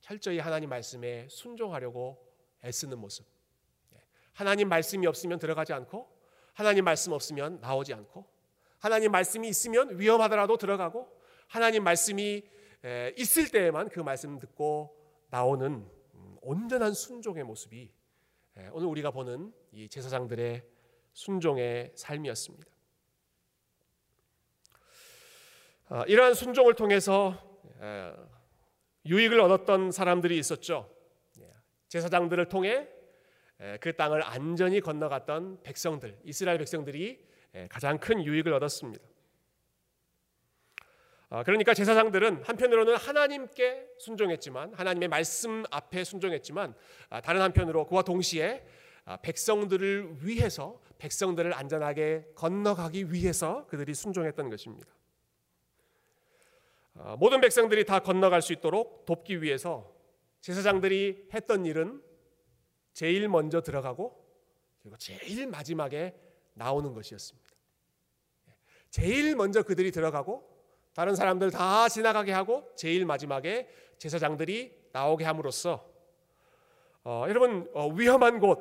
철저히 0.00 0.38
하나님 0.38 0.70
말씀에 0.70 1.26
순종하려고 1.28 2.26
애쓰는 2.64 2.98
모습. 2.98 3.26
하나님 4.32 4.68
말씀이 4.68 5.06
없으면 5.06 5.38
들어가지 5.38 5.72
않고 5.72 6.08
하나님 6.54 6.84
말씀 6.84 7.12
없으면 7.12 7.60
나오지 7.60 7.92
않고 7.92 8.26
하나님 8.78 9.12
말씀이 9.12 9.46
있으면 9.48 9.98
위험하더라도 9.98 10.56
들어가고 10.56 11.08
하나님 11.46 11.84
말씀이 11.84 12.42
있을 13.16 13.50
때에만 13.50 13.90
그 13.90 14.00
말씀 14.00 14.38
듣고 14.38 14.96
나오는 15.28 15.86
음, 16.14 16.36
온전한 16.40 16.94
순종의 16.94 17.44
모습이 17.44 17.92
오늘 18.72 18.88
우리가 18.88 19.10
보는 19.10 19.52
이 19.72 19.88
제사장들의 19.88 20.64
순종의 21.12 21.92
삶이었습니다. 21.94 22.70
아, 25.79 25.79
이러한 26.06 26.34
순종을 26.34 26.74
통해서 26.74 27.60
유익을 29.06 29.40
얻었던 29.40 29.90
사람들이 29.90 30.38
있었죠. 30.38 30.88
예, 31.40 31.50
제사장들을 31.88 32.48
통해 32.48 32.88
그 33.80 33.94
땅을 33.96 34.22
안전히 34.22 34.80
건너갔던 34.80 35.62
백성들, 35.62 36.18
이스라엘 36.24 36.58
백성들이 36.58 37.26
가장 37.68 37.98
큰 37.98 38.24
유익을 38.24 38.52
얻었습니다. 38.52 39.04
아, 41.32 41.44
그러니까 41.44 41.74
제사장들은 41.74 42.42
한편으로는 42.42 42.96
하나님께 42.96 43.86
순종했지만 43.98 44.74
하나님의 44.74 45.08
말씀 45.08 45.62
앞에 45.70 46.02
순종했지만 46.02 46.74
아, 47.08 47.20
다른 47.20 47.40
한편으로 47.40 47.86
그와 47.86 48.02
동시에 48.02 48.66
아, 49.04 49.16
백성들을 49.18 50.26
위해서 50.26 50.80
백성들을 50.98 51.54
안전하게 51.54 52.32
건너가기 52.34 53.12
위해서 53.12 53.64
그들이 53.68 53.94
순종했던 53.94 54.50
것입니다. 54.50 54.88
모든 57.18 57.40
백성들이 57.40 57.84
다 57.84 58.00
건너갈 58.00 58.42
수 58.42 58.52
있도록 58.52 59.04
돕기 59.06 59.42
위해서 59.42 59.92
제사장들이 60.40 61.28
했던 61.32 61.64
일은 61.66 62.02
제일 62.92 63.28
먼저 63.28 63.60
들어가고 63.60 64.20
그리고 64.82 64.96
제일 64.96 65.46
마지막에 65.46 66.14
나오는 66.54 66.92
것이었습니다. 66.92 67.50
제일 68.90 69.36
먼저 69.36 69.62
그들이 69.62 69.92
들어가고 69.92 70.48
다른 70.94 71.14
사람들 71.14 71.50
다 71.50 71.88
지나가게 71.88 72.32
하고 72.32 72.68
제일 72.74 73.06
마지막에 73.06 73.68
제사장들이 73.98 74.88
나오게 74.92 75.24
함으로써 75.24 75.88
어, 77.04 77.24
여러분 77.28 77.70
어, 77.72 77.88
위험한 77.88 78.40
곳, 78.40 78.58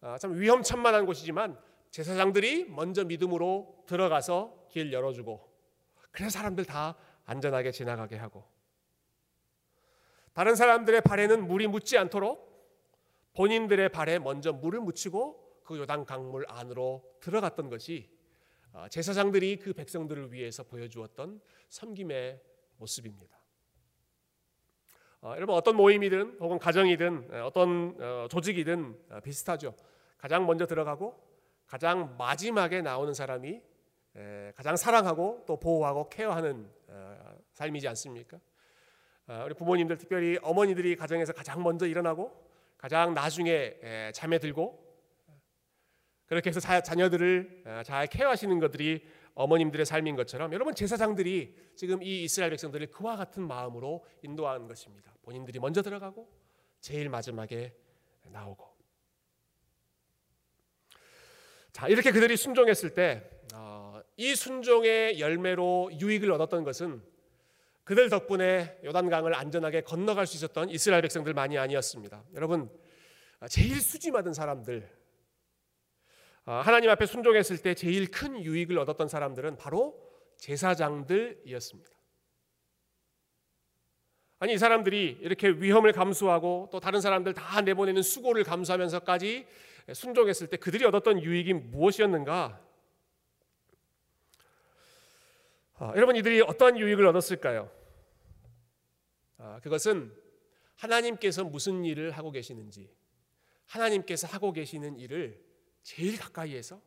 어, 0.00 0.16
참 0.18 0.38
위험천만한 0.38 1.06
곳이지만 1.06 1.58
제사장들이 1.90 2.66
먼저 2.70 3.04
믿음으로 3.04 3.84
들어가서 3.86 4.66
길 4.68 4.92
열어주고 4.92 5.53
그래서 6.14 6.30
사람들 6.30 6.64
다 6.64 6.96
안전하게 7.24 7.72
지나가게 7.72 8.16
하고 8.16 8.44
다른 10.32 10.54
사람들의 10.54 11.00
발에는 11.00 11.46
물이 11.46 11.66
묻지 11.66 11.98
않도록 11.98 12.54
본인들의 13.34 13.88
발에 13.88 14.20
먼저 14.20 14.52
물을 14.52 14.80
묻히고 14.80 15.62
그 15.64 15.76
요단 15.76 16.04
강물 16.04 16.44
안으로 16.48 17.04
들어갔던 17.20 17.68
것이 17.68 18.08
어, 18.72 18.86
제사장들이 18.88 19.58
그 19.58 19.72
백성들을 19.72 20.32
위해서 20.32 20.62
보여주었던 20.62 21.40
섬김의 21.68 22.40
모습입니다. 22.76 23.36
어, 25.20 25.32
여러분 25.36 25.56
어떤 25.56 25.76
모임이든 25.76 26.38
혹은 26.38 26.58
가정이든 26.58 27.28
어, 27.32 27.46
어떤 27.46 27.96
어, 28.00 28.28
조직이든 28.30 28.98
어, 29.10 29.20
비슷하죠. 29.20 29.74
가장 30.16 30.46
먼저 30.46 30.66
들어가고 30.66 31.20
가장 31.66 32.16
마지막에 32.16 32.82
나오는 32.82 33.14
사람이 33.14 33.48
에, 33.48 33.62
가장 34.54 34.76
사랑하고 34.76 35.44
또 35.46 35.58
보호하고 35.58 36.08
케어하는 36.08 36.70
어, 36.88 37.36
삶이지 37.52 37.88
않습니까? 37.88 38.38
우리 39.44 39.54
부모님들 39.54 39.96
특별히 39.96 40.38
어머니들이 40.42 40.96
가정에서 40.96 41.32
가장 41.32 41.62
먼저 41.62 41.86
일어나고 41.86 42.30
가장 42.76 43.14
나중에 43.14 44.10
잠에 44.12 44.38
들고 44.38 44.84
그렇게 46.26 46.50
해서 46.50 46.60
자녀들을 46.60 47.82
잘 47.84 48.06
케어하시는 48.06 48.58
것들이 48.60 49.06
어머님들의 49.34 49.86
삶인 49.86 50.14
것처럼 50.16 50.52
여러분 50.52 50.74
제사장들이 50.74 51.56
지금 51.74 52.02
이 52.02 52.24
이스라엘 52.24 52.50
백성들을 52.50 52.88
그와 52.88 53.16
같은 53.16 53.42
마음으로 53.46 54.04
인도하는 54.22 54.68
것입니다. 54.68 55.12
본인들이 55.22 55.58
먼저 55.58 55.82
들어가고 55.82 56.28
제일 56.80 57.08
마지막에 57.08 57.74
나오고. 58.24 58.74
자 61.72 61.88
이렇게 61.88 62.12
그들이 62.12 62.36
순종했을 62.36 62.94
때 62.94 63.28
이 64.16 64.32
어, 64.32 64.34
순종의 64.34 65.20
열매로 65.20 65.90
유익을 66.00 66.30
얻었던 66.32 66.64
것은 66.64 67.02
그들 67.84 68.08
덕분에 68.08 68.78
요단강을 68.84 69.34
안전하게 69.34 69.82
건너갈 69.82 70.26
수 70.26 70.36
있었던 70.36 70.70
이스라엘 70.70 71.02
백성들만이 71.02 71.58
아니었습니다. 71.58 72.24
여러분, 72.34 72.70
제일 73.50 73.80
수지맞은 73.80 74.32
사람들, 74.32 74.88
아, 76.46 76.60
하나님 76.60 76.90
앞에 76.90 77.06
순종했을 77.06 77.58
때 77.58 77.74
제일 77.74 78.10
큰 78.10 78.42
유익을 78.42 78.78
얻었던 78.78 79.08
사람들은 79.08 79.56
바로 79.56 79.98
제사장들이었습니다. 80.38 81.90
아니 84.40 84.54
이 84.54 84.58
사람들이 84.58 85.18
이렇게 85.22 85.48
위험을 85.48 85.92
감수하고 85.92 86.68
또 86.70 86.80
다른 86.80 87.00
사람들 87.00 87.32
다 87.32 87.62
내보내는 87.62 88.02
수고를 88.02 88.44
감수하면서까지 88.44 89.46
순종했을 89.92 90.48
때 90.48 90.56
그들이 90.58 90.84
얻었던 90.84 91.22
유익이 91.22 91.54
무엇이었는가? 91.54 92.63
아, 95.76 95.92
여러분 95.96 96.14
이들이 96.16 96.40
어떠한 96.42 96.78
유익을 96.78 97.06
얻었을까요? 97.06 97.70
아, 99.38 99.60
그것은 99.60 100.14
하나님께서 100.76 101.44
무슨 101.44 101.84
일을 101.84 102.12
하고 102.12 102.30
계시는지 102.30 102.90
하나님께서 103.66 104.26
하고 104.28 104.52
계시는 104.52 104.98
일을 104.98 105.42
제일 105.82 106.16
가까이에서 106.18 106.80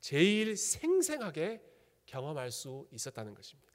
제일 0.00 0.56
생생하게 0.56 1.62
경험할 2.04 2.50
수 2.50 2.86
있었다는 2.92 3.34
것입니다. 3.34 3.72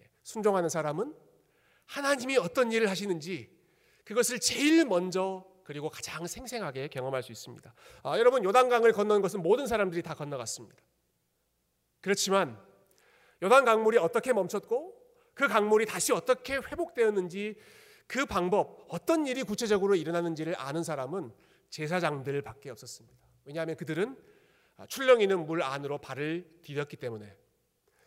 예, 0.00 0.10
순종하는 0.22 0.68
사람은 0.68 1.14
하나님이 1.86 2.38
어떤 2.38 2.72
일을 2.72 2.88
하시는지 2.88 3.50
그것을 4.04 4.40
제일 4.40 4.84
먼저 4.86 5.46
그리고 5.64 5.90
가장 5.90 6.26
생생하게 6.26 6.88
경험할 6.88 7.22
수 7.22 7.30
있습니다. 7.30 7.74
아, 8.02 8.18
여러분 8.18 8.42
요단강을 8.42 8.92
건너는 8.92 9.22
것은 9.22 9.42
모든 9.42 9.66
사람들이 9.66 10.02
다 10.02 10.14
건너갔습니다. 10.14 10.82
그렇지만 12.02 12.60
요단 13.42 13.64
강물이 13.64 13.96
어떻게 13.96 14.34
멈췄고 14.34 14.94
그 15.32 15.48
강물이 15.48 15.86
다시 15.86 16.12
어떻게 16.12 16.56
회복되었는지 16.56 17.56
그 18.06 18.26
방법 18.26 18.84
어떤 18.88 19.26
일이 19.26 19.42
구체적으로 19.42 19.94
일어나는지를 19.94 20.54
아는 20.58 20.82
사람은 20.82 21.32
제사장들밖에 21.70 22.68
없었습니다. 22.68 23.18
왜냐하면 23.44 23.76
그들은 23.76 24.16
출렁이는 24.88 25.46
물 25.46 25.62
안으로 25.62 25.98
발을 25.98 26.46
디뎠기 26.62 26.98
때문에 26.98 27.34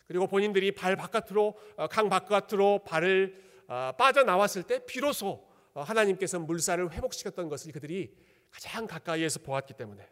그리고 0.06 0.26
본인들이 0.26 0.72
발 0.72 0.94
바깥으로 0.94 1.58
어, 1.76 1.88
강 1.88 2.08
바깥으로 2.08 2.84
발을 2.84 3.42
어, 3.66 3.92
빠져 3.98 4.22
나왔을 4.22 4.62
때 4.62 4.84
비로소 4.86 5.48
어, 5.74 5.82
하나님께서 5.82 6.38
물살을 6.38 6.92
회복시켰던 6.92 7.48
것을 7.48 7.72
그들이 7.72 8.16
가장 8.50 8.86
가까이에서 8.86 9.40
보았기 9.40 9.74
때문에 9.74 10.08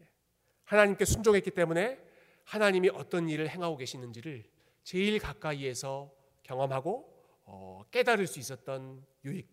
예. 0.00 0.08
하나님께 0.64 1.04
순종했기 1.04 1.50
때문에 1.50 2.11
하나님이 2.44 2.90
어떤 2.90 3.28
일을 3.28 3.48
행하고 3.48 3.76
계시는지를 3.76 4.44
제일 4.82 5.18
가까이에서 5.18 6.12
경험하고 6.42 7.86
깨달을 7.90 8.26
수 8.26 8.38
있었던 8.38 9.04
유익 9.24 9.48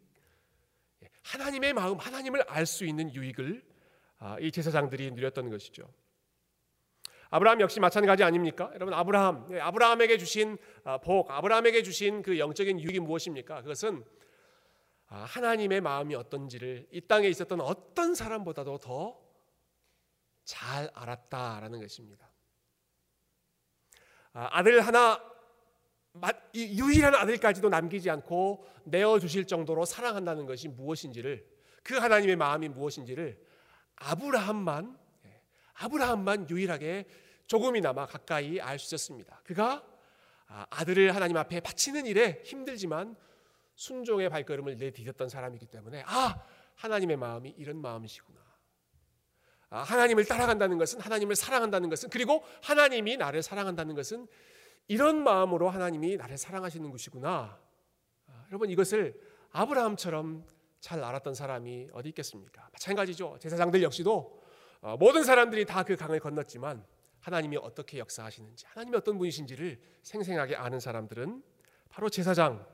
예. 1.04 1.10
하나님의 1.24 1.74
마음 1.74 1.98
하나님을 1.98 2.44
알 2.48 2.66
수 2.66 2.86
있는 2.86 3.14
유익을 3.14 3.64
아, 4.18 4.38
이 4.40 4.52
제사장들이 4.52 5.12
누렸던 5.12 5.50
것이죠. 5.50 5.92
아브라함 7.30 7.62
역시 7.62 7.80
마찬가지 7.80 8.24
아닙니까? 8.24 8.72
여러분 8.74 8.94
아브라함, 8.94 9.48
예, 9.52 9.60
아브라함에게 9.60 10.18
주신 10.18 10.58
아, 10.84 10.98
복, 10.98 11.30
아브라함에게 11.32 11.84
주신 11.84 12.22
그 12.22 12.40
영적인 12.40 12.80
유익이 12.80 13.00
무엇입니까? 13.00 13.62
그것은 13.62 14.04
아, 15.08 15.24
하나님의 15.24 15.82
마음이 15.82 16.16
어떤지를 16.16 16.88
이 16.92 17.02
땅에 17.02 17.28
있었던 17.28 17.62
어떤 17.62 18.16
사람보다도 18.16 18.78
더 18.80 19.30
잘 20.50 20.90
알았다라는 20.96 21.80
것입니다. 21.80 22.28
아, 24.34 24.50
아들 24.52 24.82
하나 24.82 25.22
유일한 26.54 27.16
아들까지도 27.16 27.70
남기지 27.70 28.10
않고 28.10 28.66
내어 28.84 29.20
주실 29.20 29.46
정도로 29.46 29.86
사랑한다는 29.86 30.46
것이 30.46 30.68
무엇인지를 30.68 31.46
그 31.84 31.96
하나님의 31.96 32.36
마음이 32.36 32.70
무엇인지를 32.70 33.40
아브라함만 33.96 34.98
아브라함만 35.74 36.50
유일하게 36.50 37.06
조금이나마 37.48 38.06
가까이 38.06 38.60
알 38.60 38.78
수 38.80 38.96
있었습니다. 38.96 39.42
그가 39.44 39.84
아, 40.48 40.66
아들을 40.72 41.16
하나님 41.16 41.38
앞에 41.38 41.60
바치는 41.60 42.06
일에 42.06 42.42
힘들지만 42.44 43.16
순종의 43.76 44.30
발걸음을 44.30 44.78
내디뎠던 44.78 45.30
사람이기 45.30 45.68
때문에 45.68 46.04
아 46.06 46.44
하나님의 46.76 47.18
마음이 47.18 47.56
이런 47.58 47.78
마음이시구나. 47.78 48.40
아, 49.70 49.82
하나님을 49.84 50.26
따라간다는 50.26 50.78
것은 50.78 51.00
하나님을 51.00 51.36
사랑한다는 51.36 51.90
것은 51.90 52.10
그리고 52.10 52.44
하나님이 52.64 53.18
나를 53.18 53.44
사랑한다는 53.44 53.96
것은 53.96 54.28
이런 54.88 55.24
마음으로 55.24 55.70
하나님이 55.70 56.18
나를 56.18 56.38
사랑하시는 56.38 56.90
것이구나. 56.90 57.60
아, 58.28 58.46
여러분 58.50 58.70
이것을 58.70 59.20
아브라함처럼 59.52 60.46
잘 60.80 61.04
알았던 61.04 61.36
사람이 61.36 61.90
어디 61.94 62.10
있겠습니까? 62.10 62.70
마찬가지죠. 62.72 63.38
제사장들 63.40 63.84
역시도 63.84 64.42
어, 64.82 64.98
모든 64.98 65.24
사람들이 65.24 65.66
다 65.66 65.84
그 65.84 65.96
강을 65.96 66.20
건넜지만 66.20 66.86
하나님이 67.20 67.58
어떻게 67.58 68.00
역사하시는지 68.00 68.66
하나님이 68.68 68.98
어떤 68.98 69.18
분이신지를 69.18 69.80
생생하게 70.04 70.56
아는 70.56 70.80
사람들은 70.80 71.44
바로 71.90 72.10
제사장 72.10 72.66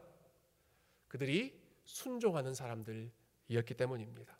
그들이 1.08 1.60
순종하는 1.84 2.54
사람들이었기 2.54 3.74
때문입니다. 3.76 4.35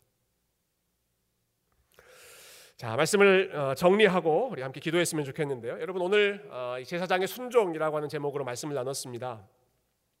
자 2.76 2.94
말씀을 2.94 3.56
어, 3.56 3.74
정리하고 3.74 4.50
우리 4.50 4.60
함께 4.60 4.80
기도했으면 4.80 5.24
좋겠는데요. 5.24 5.80
여러분 5.80 6.02
오늘 6.02 6.46
어, 6.50 6.76
제사장의 6.84 7.26
순종이라고 7.26 7.96
하는 7.96 8.10
제목으로 8.10 8.44
말씀을 8.44 8.74
나눴습니다. 8.74 9.48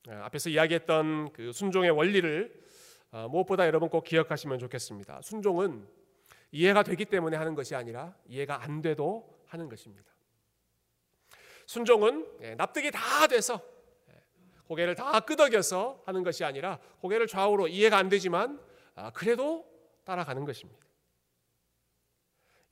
앞에서 0.08 0.48
이야기했던 0.48 1.32
그 1.34 1.52
순종의 1.52 1.90
원리를 1.90 2.64
무엇보다 3.28 3.66
여러분 3.66 3.90
꼭 3.90 4.04
기억하시면 4.04 4.58
좋겠습니다. 4.60 5.20
순종은 5.20 5.86
이해가 6.52 6.82
되기 6.84 7.04
때문에 7.04 7.36
하는 7.36 7.54
것이 7.54 7.74
아니라 7.74 8.14
이해가 8.26 8.62
안 8.62 8.80
돼도 8.80 9.28
하는 9.48 9.68
것입니다. 9.68 10.10
순종은 11.66 12.26
예, 12.40 12.54
납득이 12.54 12.90
다 12.90 13.26
돼서 13.26 13.60
예, 14.08 14.14
고개를 14.68 14.94
다 14.94 15.20
끄덕여서 15.20 16.04
하는 16.06 16.22
것이 16.22 16.44
아니라 16.44 16.78
고개를 17.00 17.26
좌우로 17.26 17.68
이해가 17.68 17.98
안 17.98 18.08
되지만 18.08 18.60
아, 18.94 19.10
그래도 19.10 19.66
따라가는 20.04 20.44
것입니다. 20.44 20.85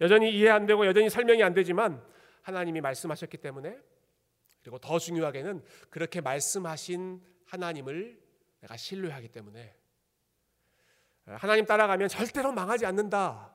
여전히 0.00 0.32
이해 0.32 0.50
안 0.50 0.66
되고 0.66 0.86
여전히 0.86 1.08
설명이 1.08 1.42
안 1.42 1.54
되지만 1.54 2.04
하나님이 2.42 2.80
말씀하셨기 2.80 3.38
때문에 3.38 3.78
그리고 4.62 4.78
더 4.78 4.98
중요하게는 4.98 5.62
그렇게 5.90 6.20
말씀하신 6.20 7.22
하나님을 7.46 8.18
내가 8.60 8.76
신뢰하기 8.76 9.28
때문에 9.28 9.74
하나님 11.26 11.64
따라가면 11.64 12.08
절대로 12.08 12.52
망하지 12.52 12.86
않는다. 12.86 13.54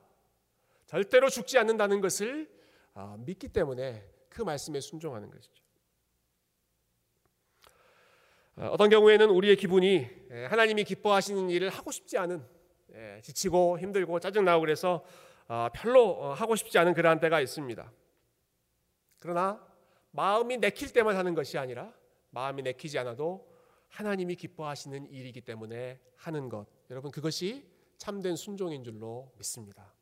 절대로 0.86 1.28
죽지 1.28 1.58
않는다는 1.58 2.00
것을 2.00 2.50
아, 2.94 3.16
믿기 3.18 3.48
때문에 3.48 4.04
그 4.28 4.42
말씀에 4.42 4.80
순종하는 4.80 5.30
것이죠. 5.30 5.62
아, 8.56 8.66
어떤 8.68 8.90
경우에는 8.90 9.30
우리의 9.30 9.56
기분이 9.56 10.08
예, 10.32 10.44
하나님이 10.46 10.84
기뻐하시는 10.84 11.48
일을 11.50 11.70
하고 11.70 11.92
싶지 11.92 12.18
않은 12.18 12.44
예, 12.92 13.20
지치고 13.22 13.78
힘들고 13.78 14.18
짜증나고 14.18 14.60
그래서 14.60 15.04
아, 15.06 15.29
별로 15.74 16.10
어, 16.10 16.32
하고 16.32 16.54
싶지 16.54 16.78
않은 16.78 16.94
그러한 16.94 17.18
때가 17.18 17.40
있습니다. 17.40 17.92
그러나 19.18 19.60
마음이 20.12 20.58
내킬 20.58 20.92
때만 20.92 21.16
하는 21.16 21.34
것이 21.34 21.58
아니라 21.58 21.92
마음이 22.30 22.62
내키지 22.62 22.98
않아도 23.00 23.50
하나님이 23.88 24.36
기뻐하시는 24.36 25.10
일이기 25.10 25.40
때문에 25.40 25.98
하는 26.16 26.48
것. 26.48 26.66
여러분 26.88 27.10
그것이 27.10 27.68
참된 27.96 28.36
순종인 28.36 28.84
줄로 28.84 29.32
믿습니다. 29.38 29.92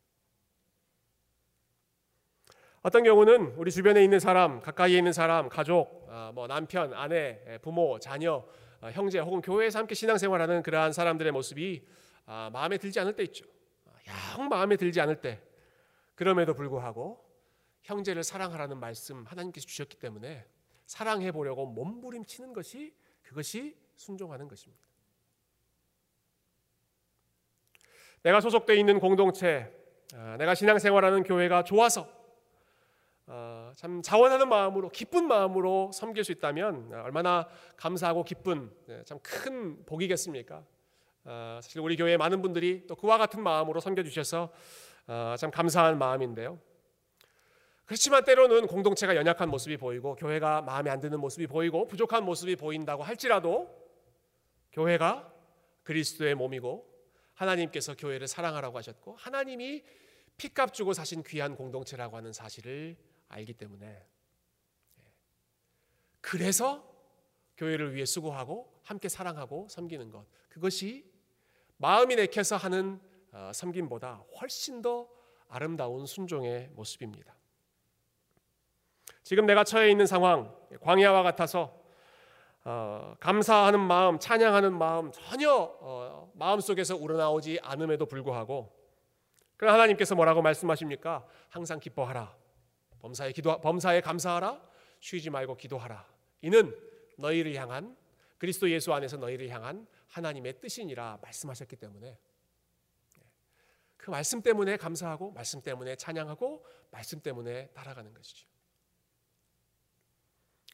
어떤 2.82 3.02
경우는 3.02 3.54
우리 3.56 3.72
주변에 3.72 4.04
있는 4.04 4.20
사람, 4.20 4.60
가까이에 4.60 4.98
있는 4.98 5.12
사람, 5.12 5.48
가족, 5.48 6.06
아, 6.08 6.30
뭐 6.34 6.46
남편, 6.46 6.92
아내, 6.94 7.58
부모, 7.60 7.98
자녀, 7.98 8.46
아, 8.80 8.88
형제 8.88 9.18
혹은 9.18 9.40
교회에서 9.40 9.80
함께 9.80 9.94
신앙생활하는 9.94 10.62
그러한 10.62 10.92
사람들의 10.92 11.32
모습이 11.32 11.86
아, 12.26 12.50
마음에 12.52 12.78
들지 12.78 13.00
않을 13.00 13.16
때 13.16 13.24
있죠. 13.24 13.46
영 14.08 14.48
마음에 14.48 14.76
들지 14.76 15.00
않을 15.00 15.20
때 15.20 15.40
그럼에도 16.14 16.54
불구하고 16.54 17.24
형제를 17.82 18.22
사랑하라는 18.22 18.78
말씀 18.78 19.24
하나님께서 19.24 19.66
주셨기 19.66 19.98
때문에 19.98 20.44
사랑해 20.86 21.32
보려고 21.32 21.66
몸부림치는 21.66 22.52
것이 22.52 22.94
그것이 23.22 23.76
순종하는 23.94 24.48
것입니다. 24.48 24.82
내가 28.22 28.40
소속돼 28.40 28.76
있는 28.76 28.98
공동체, 28.98 29.72
내가 30.38 30.54
신앙생활하는 30.54 31.22
교회가 31.22 31.64
좋아서 31.64 32.18
어, 33.30 33.72
참 33.76 34.00
자원하는 34.00 34.48
마음으로 34.48 34.88
기쁜 34.88 35.28
마음으로 35.28 35.90
섬길 35.92 36.24
수 36.24 36.32
있다면 36.32 36.94
얼마나 36.94 37.46
감사하고 37.76 38.24
기쁜 38.24 38.74
네, 38.86 39.04
참큰 39.04 39.84
복이겠습니까? 39.84 40.64
어, 41.30 41.60
사실 41.62 41.80
우리 41.80 41.94
교회 41.94 42.16
많은 42.16 42.40
분들이 42.40 42.86
또 42.86 42.96
그와 42.96 43.18
같은 43.18 43.42
마음으로 43.42 43.80
섬겨 43.80 44.02
주셔서 44.02 44.50
어, 45.06 45.34
참 45.38 45.50
감사한 45.50 45.98
마음인데요. 45.98 46.58
그렇지만 47.84 48.24
때로는 48.24 48.66
공동체가 48.66 49.14
연약한 49.14 49.50
모습이 49.50 49.76
보이고 49.76 50.14
교회가 50.16 50.62
마음에 50.62 50.90
안 50.90 51.00
드는 51.00 51.20
모습이 51.20 51.46
보이고 51.46 51.86
부족한 51.86 52.24
모습이 52.24 52.56
보인다고 52.56 53.02
할지라도 53.02 53.68
교회가 54.72 55.30
그리스도의 55.82 56.34
몸이고 56.34 56.86
하나님께서 57.34 57.94
교회를 57.94 58.26
사랑하라고 58.26 58.78
하셨고 58.78 59.16
하나님이 59.16 59.84
피값 60.38 60.72
주고 60.72 60.94
사신 60.94 61.22
귀한 61.24 61.56
공동체라고 61.56 62.16
하는 62.16 62.32
사실을 62.32 62.96
알기 63.28 63.52
때문에 63.52 63.86
예. 63.86 65.02
그래서 66.22 66.88
교회를 67.58 67.94
위해 67.94 68.06
수고하고 68.06 68.80
함께 68.82 69.08
사랑하고 69.08 69.68
섬기는 69.68 70.10
것 70.10 70.26
그것이 70.48 71.07
마음이 71.78 72.16
내켜서 72.16 72.56
하는 72.56 73.00
어, 73.32 73.50
섬김보다 73.54 74.22
훨씬 74.40 74.82
더 74.82 75.08
아름다운 75.48 76.06
순종의 76.06 76.70
모습입니다. 76.74 77.34
지금 79.22 79.46
내가 79.46 79.64
처해 79.64 79.90
있는 79.90 80.06
상황 80.06 80.54
광야와 80.80 81.22
같아서 81.22 81.78
어, 82.64 83.14
감사하는 83.20 83.80
마음, 83.80 84.18
찬양하는 84.18 84.76
마음 84.76 85.10
전혀 85.12 85.52
어, 85.52 86.30
마음 86.34 86.60
속에서 86.60 86.96
우러나오지 86.96 87.60
않음에도 87.62 88.06
불구하고 88.06 88.76
그러나 89.56 89.74
하나님께서 89.74 90.14
뭐라고 90.14 90.42
말씀하십니까? 90.42 91.26
항상 91.48 91.80
기뻐하라. 91.80 92.36
범사에 93.00 93.32
기도 93.32 93.60
범사에 93.60 94.00
감사하라. 94.00 94.60
쉬지 95.00 95.30
말고 95.30 95.56
기도하라. 95.56 96.04
이는 96.42 96.74
너희를 97.16 97.54
향한 97.54 97.96
그리스도 98.38 98.70
예수 98.70 98.92
안에서 98.92 99.16
너희를 99.16 99.48
향한 99.48 99.86
하나님의 100.08 100.60
뜻이니라 100.60 101.18
말씀하셨기 101.22 101.76
때문에 101.76 102.18
그 103.96 104.10
말씀 104.10 104.40
때문에 104.42 104.76
감사하고 104.76 105.32
말씀 105.32 105.60
때문에 105.60 105.96
찬양하고 105.96 106.64
말씀 106.90 107.20
때문에 107.20 107.68
따라가는 107.68 108.14
것이죠. 108.14 108.48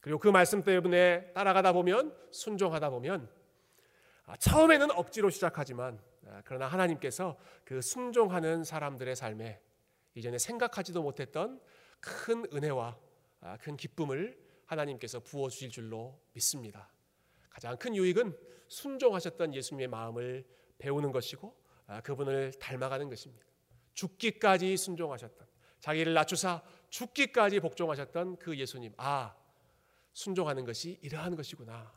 그리고 0.00 0.18
그 0.18 0.28
말씀 0.28 0.62
때문에 0.62 1.32
따라가다 1.32 1.72
보면 1.72 2.16
순종하다 2.30 2.90
보면 2.90 3.28
아, 4.26 4.36
처음에는 4.36 4.90
억지로 4.92 5.30
시작하지만 5.30 5.98
아, 6.26 6.42
그러나 6.44 6.66
하나님께서 6.66 7.38
그 7.64 7.80
순종하는 7.80 8.64
사람들의 8.64 9.16
삶에 9.16 9.60
이전에 10.14 10.38
생각하지도 10.38 11.02
못했던 11.02 11.60
큰 12.00 12.46
은혜와 12.52 12.98
아, 13.40 13.56
큰 13.58 13.76
기쁨을 13.76 14.38
하나님께서 14.66 15.20
부어 15.20 15.48
주실 15.48 15.70
줄로 15.70 16.20
믿습니다. 16.32 16.90
가장 17.48 17.76
큰 17.76 17.96
유익은 17.96 18.36
순종하셨던 18.74 19.54
예수님의 19.54 19.88
마음을 19.88 20.44
배우는 20.78 21.12
것이고 21.12 21.54
그분을 22.02 22.52
닮아가는 22.58 23.08
것입니다. 23.08 23.46
죽기까지 23.94 24.76
순종하셨던 24.76 25.46
자기를 25.80 26.14
낮추사 26.14 26.62
죽기까지 26.90 27.60
복종하셨던 27.60 28.36
그 28.38 28.58
예수님. 28.58 28.92
아, 28.96 29.36
순종하는 30.12 30.64
것이 30.64 30.98
이러한 31.02 31.36
것이구나. 31.36 31.92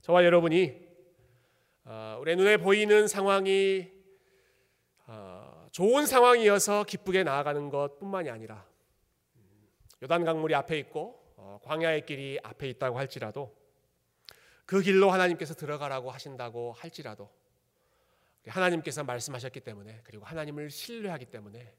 저와 0.00 0.24
여러분이 0.24 0.88
어, 1.84 2.18
우리 2.20 2.34
눈에 2.34 2.56
보이는 2.56 3.06
상황이 3.06 3.90
어, 5.06 5.66
좋은 5.70 6.06
상황이어서 6.06 6.84
기쁘게 6.84 7.24
나아가는 7.24 7.68
것뿐만이 7.70 8.30
아니라 8.30 8.66
요단 10.02 10.24
강물이 10.24 10.54
앞에 10.54 10.78
있고 10.78 11.17
어, 11.17 11.17
광야의 11.62 12.06
길이 12.06 12.38
앞에 12.42 12.68
있다고 12.68 12.98
할지라도 12.98 13.56
그 14.66 14.80
길로 14.82 15.10
하나님께서 15.10 15.54
들어가라고 15.54 16.10
하신다고 16.10 16.72
할지라도 16.72 17.30
하나님께서 18.46 19.04
말씀하셨기 19.04 19.60
때문에 19.60 20.00
그리고 20.04 20.24
하나님을 20.24 20.70
신뢰하기 20.70 21.26
때문에 21.26 21.74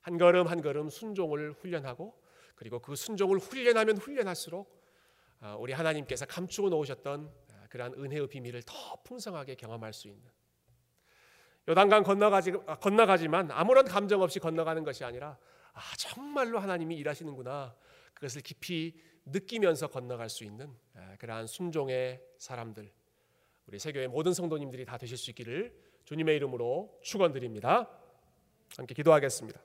한 0.00 0.18
걸음 0.18 0.46
한 0.46 0.62
걸음 0.62 0.88
순종을 0.88 1.52
훈련하고 1.52 2.14
그리고 2.54 2.78
그 2.80 2.96
순종을 2.96 3.38
훈련하면 3.38 3.98
훈련할수록 3.98 4.84
아, 5.40 5.54
우리 5.56 5.72
하나님께서 5.72 6.24
감추어 6.26 6.68
놓으셨던 6.70 7.30
아, 7.52 7.66
그러한 7.68 7.94
은혜의 7.94 8.28
비밀을 8.28 8.62
더 8.62 9.02
풍성하게 9.02 9.54
경험할 9.56 9.92
수 9.92 10.08
있는. 10.08 10.30
요단강 11.68 12.02
건너가지 12.02 12.52
아, 12.66 12.76
건너가지만 12.76 13.50
아무런 13.50 13.84
감정 13.84 14.22
없이 14.22 14.38
건너가는 14.38 14.84
것이 14.84 15.04
아니라 15.04 15.36
아 15.72 15.80
정말로 15.98 16.58
하나님이 16.58 16.96
일하시는구나. 16.96 17.76
그것을 18.14 18.40
깊이 18.40 18.98
느끼면서 19.26 19.88
건너갈 19.88 20.28
수 20.28 20.44
있는 20.44 20.72
그러한 21.18 21.46
순종의 21.46 22.22
사람들 22.38 22.90
우리 23.66 23.78
세교의 23.78 24.08
모든 24.08 24.32
성도님들이 24.32 24.84
다 24.84 24.96
되실 24.96 25.16
수 25.16 25.30
있기를 25.30 25.74
주님의 26.04 26.36
이름으로 26.36 26.98
축원드립니다. 27.02 27.90
함께 28.76 28.94
기도하겠습니다. 28.94 29.60